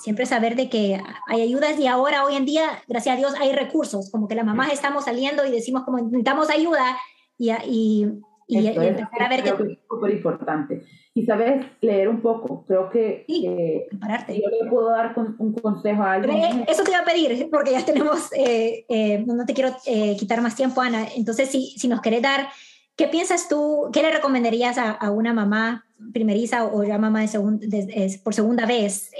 [0.00, 3.52] siempre saber de que hay ayudas y ahora, hoy en día, gracias a Dios, hay
[3.52, 6.96] recursos, como que las mamás estamos saliendo y decimos como necesitamos ayuda
[7.38, 8.06] y, y,
[8.48, 9.50] y, empezar a ver que...
[9.50, 10.82] es súper importante.
[11.14, 12.64] Y sabes, leer un poco.
[12.66, 16.64] Creo que sí, yo le puedo dar un consejo a alguien.
[16.68, 20.40] Eso te iba a pedir, porque ya tenemos, eh, eh, no te quiero eh, quitar
[20.42, 21.06] más tiempo, Ana.
[21.16, 22.48] Entonces, si, si nos querés dar,
[22.96, 28.20] ¿qué piensas tú, qué le recomendarías a, a una mamá primeriza o ya mamá de
[28.22, 29.10] por segunda vez?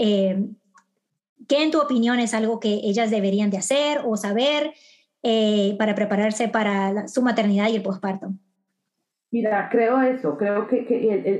[1.49, 4.75] ¿Qué en tu opinión es algo que ellas deberían de hacer o saber?
[5.29, 8.29] Eh, para prepararse para su maternidad y el posparto?
[9.33, 10.87] Mira, creo eso, creo que,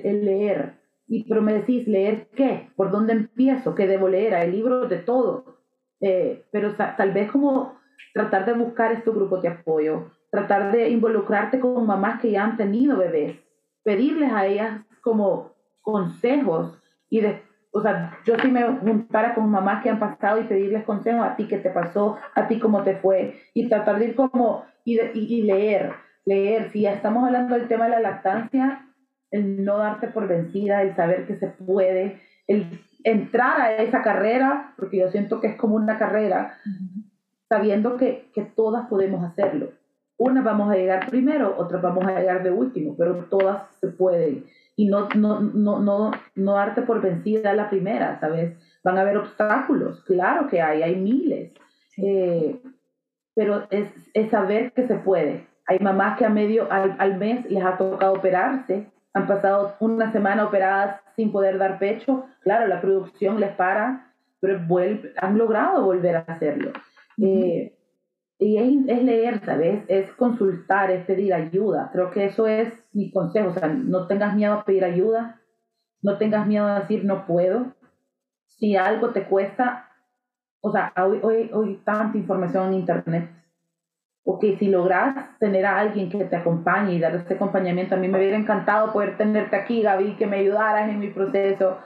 [0.03, 0.75] el, leer,
[1.07, 2.69] y, pero me decís, ¿leer qué?
[2.75, 3.77] ¿Por dónde empiezo?
[3.77, 4.35] ¿Qué debo leer?
[4.35, 5.61] Hay libros de todo,
[6.01, 7.79] eh, pero tal vez como
[8.13, 12.57] tratar de buscar estos grupos de apoyo, tratar de involucrarte con mamás que ya han
[12.57, 13.37] tenido bebés,
[13.85, 16.77] pedirles a ellas como consejos
[17.09, 17.41] y de,
[17.77, 21.37] o sea, yo sí me juntara con mamás que han pasado y pedirles consejos a
[21.37, 24.99] ti qué te pasó, a ti cómo te fue, y tratar de ir como, y,
[25.13, 25.93] y, leer,
[26.25, 28.87] leer, si ya estamos hablando del tema de la lactancia,
[29.31, 34.73] el no darte por vencida, el saber que se puede, el entrar a esa carrera,
[34.79, 36.57] porque yo siento que es como una carrera,
[37.47, 39.73] sabiendo que, que todas podemos hacerlo.
[40.17, 44.47] Unas vamos a llegar primero, otras vamos a llegar de último, pero todas se pueden
[44.77, 48.57] y no, no, no, no, no darte por vencida la primera, ¿sabes?
[48.85, 51.53] Van a haber obstáculos, claro que hay, hay miles,
[51.97, 52.61] eh,
[53.35, 57.65] pero es, es, saber que se puede, Hay mamás que a medio, al, mes les
[57.65, 62.27] ha tocado operarse, han pasado una semana operadas sin poder dar pecho.
[62.41, 66.73] Claro, la producción les para, pero vuelve, han logrado volver a hacerlo.
[67.21, 67.76] Eh,
[68.39, 69.85] y es, leer, ¿sabes?
[69.89, 71.91] Es consultar, es pedir ayuda.
[71.93, 73.49] Creo que eso es mi consejo.
[73.49, 75.41] O sea, no tengas miedo a pedir ayuda,
[76.03, 77.75] no tengas miedo a decir no puedo.
[78.47, 79.91] Si algo te cuesta,
[80.61, 83.37] o sea, hoy, hoy, hoy tanta información en Internet
[84.27, 88.09] porque si logras tener a alguien que te acompañe y dar este acompañamiento, a mí
[88.09, 91.79] me hubiera encantado poder tenerte aquí, Gaby, que me ayudaras en mi proceso,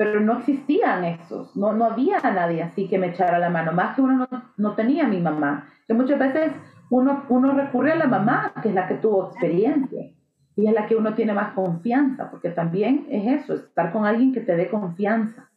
[0.00, 3.94] pero no existían esos, no, no había nadie así que me echara la mano, más
[3.94, 6.52] que uno no, no tenía a mi mamá, que muchas veces
[6.88, 10.10] uno, uno recurre a la mamá, que es la que tuvo experiencia,
[10.56, 14.32] y es la que uno tiene más confianza, porque también es eso, estar con alguien
[14.32, 15.50] que te dé confianza.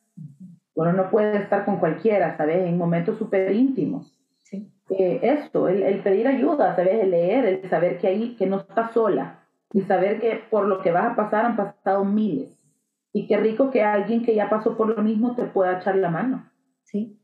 [0.76, 2.68] Uno no puede estar con cualquiera, ¿sabes?
[2.68, 4.14] En momentos súper íntimos
[4.90, 7.02] eh, esto, el, pedir ayuda, ¿sabes?
[7.02, 9.40] El leer, el saber que ahí, que no estás sola
[9.72, 12.63] y saber que por lo que vas a pasar han pasado miles.
[13.14, 16.10] Y qué rico que alguien que ya pasó por lo mismo te pueda echar la
[16.10, 16.50] mano.
[16.84, 17.18] Sí.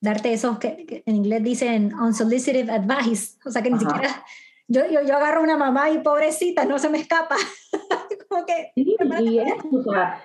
[0.00, 4.08] Darte eso que, en inglés dicen unsolicited advice, o sea que ni siquiera
[4.68, 7.36] yo, yo, yo agarro una mamá y pobrecita, no se me escapa.
[8.74, 9.40] sí, y,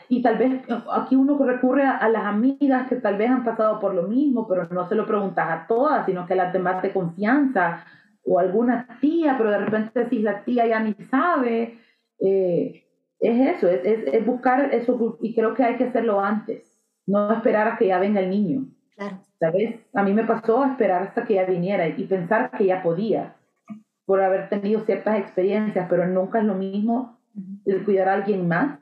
[0.10, 3.94] y tal vez aquí uno recurre a, las amigas que tal vez han pasado por
[3.94, 6.92] lo mismo, pero no se lo preguntas a todas, sino que a las demás de
[6.92, 7.86] confianza,
[8.26, 11.80] o alguna tía, pero de repente si la tía ya ni sabe,
[12.20, 12.86] eh,
[13.24, 17.32] es eso, es, es, es, buscar eso, y creo que hay que hacerlo antes, no
[17.32, 18.66] esperar a que ya venga el niño.
[18.96, 19.18] Claro.
[19.40, 19.80] ¿Sabes?
[19.94, 23.36] A mí me pasó esperar hasta que ya viniera y pensar que ya podía
[24.06, 27.18] por haber tenido ciertas experiencias, pero nunca es lo mismo
[27.66, 28.80] el cuidar a alguien más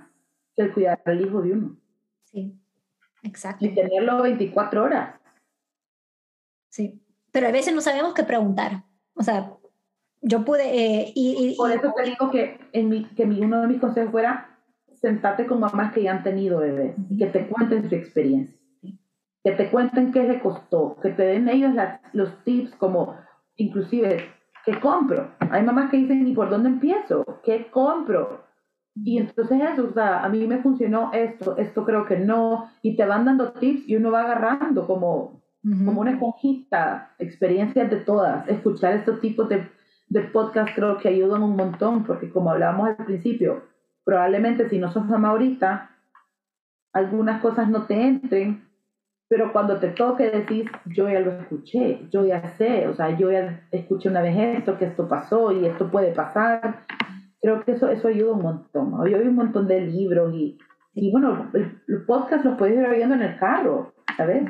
[0.56, 1.78] que el cuidar al hijo de uno.
[2.26, 2.60] Sí,
[3.24, 3.64] exacto.
[3.64, 5.20] Y tenerlo 24 horas.
[6.70, 7.00] Sí,
[7.32, 8.84] pero a veces no sabemos qué preguntar.
[9.14, 9.54] O sea,
[10.22, 10.64] yo pude...
[10.64, 14.12] Eh, y, Por eso te digo que, en mi, que mi, uno de mis consejos
[14.12, 14.58] fuera
[15.02, 18.56] sentarte con mamás que ya han tenido bebés y que te cuenten su experiencia.
[19.44, 21.74] Que te cuenten qué le costó, que te den ellos
[22.14, 23.16] los tips como
[23.56, 24.30] inclusive
[24.66, 25.32] ¿qué compro?
[25.40, 27.26] Hay mamás que dicen, ¿y por dónde empiezo?
[27.44, 28.44] ¿Qué compro?
[28.96, 32.96] Y entonces eso, o sea, a mí me funcionó esto, esto creo que no, y
[32.96, 38.48] te van dando tips y uno va agarrando como, como una esponjita, experiencias de todas.
[38.50, 39.68] Escuchar estos tipos de,
[40.12, 43.64] de podcast creo que ayudan un montón, porque como hablábamos al principio,
[44.04, 45.90] probablemente si no sos mamá ahorita,
[46.92, 48.68] algunas cosas no te entren,
[49.30, 53.32] pero cuando te toque decir, yo ya lo escuché, yo ya sé, o sea, yo
[53.32, 56.82] ya escuché una vez esto, que esto pasó y esto puede pasar,
[57.42, 58.94] creo que eso, eso ayuda un montón.
[58.96, 60.58] Hoy hay un montón de libros y,
[60.94, 64.44] y bueno, el, podcast los puedes ir viendo en el carro, ¿sabes?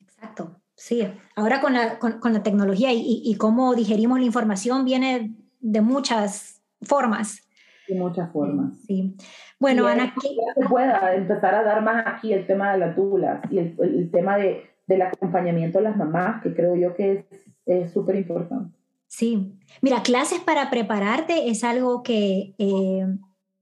[0.00, 1.06] Exacto, sí.
[1.36, 5.80] Ahora con la, con, con la tecnología y, y, cómo digerimos la información viene de
[5.80, 7.42] muchas formas.
[7.88, 8.78] De muchas formas.
[8.86, 9.16] Sí.
[9.58, 13.40] Bueno, Ana, que se pueda empezar a dar más aquí el tema de las dulas
[13.50, 17.26] y el, el tema de, del acompañamiento a las mamás, que creo yo que
[17.66, 18.78] es súper importante.
[19.08, 23.06] Sí, mira, clases para prepararte es algo que, eh,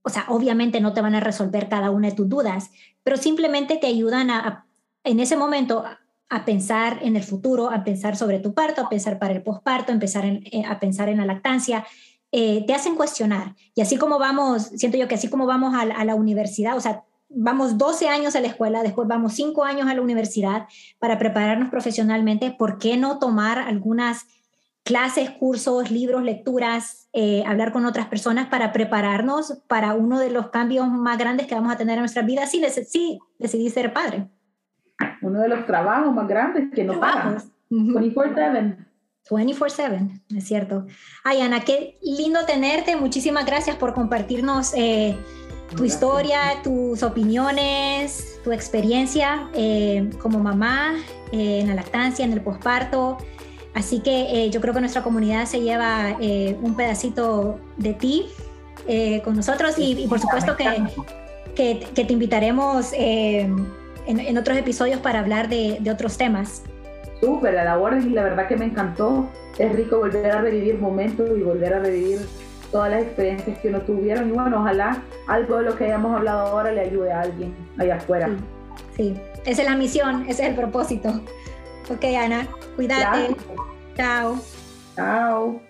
[0.02, 2.70] o sea, obviamente no te van a resolver cada una de tus dudas,
[3.02, 4.66] pero simplemente te ayudan a,
[5.04, 5.84] en ese momento
[6.29, 9.93] a pensar en el futuro, a pensar sobre tu parto, a pensar para el posparto,
[9.93, 11.87] a, eh, pensar en la lactancia.
[12.33, 13.55] Eh, te hacen cuestionar.
[13.74, 16.81] Y así como vamos, siento yo que así como vamos a, a la universidad, o
[16.81, 20.66] sea, vamos 12 años a la escuela, después vamos 5 años a la universidad
[20.99, 24.27] para prepararnos profesionalmente, ¿por qué no tomar algunas
[24.87, 30.51] clases, cursos, libros, lecturas, eh, hablar con otras personas para prepararnos para uno de los
[30.51, 34.29] cambios más grandes que vamos a tener en nuestra vida si, sí, decidí ser padre.
[35.22, 37.38] Uno de los trabajos más grandes que no pagan.
[37.70, 38.76] 24/7.
[39.28, 40.86] 24/7, es cierto.
[41.24, 42.97] Ay, Ana, qué lindo tenerte.
[42.97, 45.16] Muchísimas gracias por compartirnos eh,
[45.76, 50.94] tu historia, tus opiniones, tu experiencia eh, como mamá
[51.32, 53.18] en la lactancia, en el posparto.
[53.76, 58.26] Así que eh, yo creo que nuestra comunidad se lleva eh, un pedacito de ti
[58.88, 60.82] eh, con nosotros y, por supuesto que,
[61.55, 62.92] que, te invitaremos
[64.07, 66.62] en, en, otros episodios para hablar de, de otros temas.
[67.20, 69.28] Súper, la labor y la verdad que me encantó.
[69.59, 72.20] Es rico volver a revivir momentos y volver a revivir
[72.70, 74.28] todas las experiencias que uno tuvieron.
[74.28, 77.96] Y bueno, ojalá algo de lo que hayamos hablado ahora le ayude a alguien allá
[77.96, 78.30] afuera.
[78.96, 81.20] Sí, esa es la misión, ese es el propósito.
[81.90, 83.34] Ok, Ana, cuídate.
[83.96, 84.38] Chao.
[84.94, 85.61] Chao.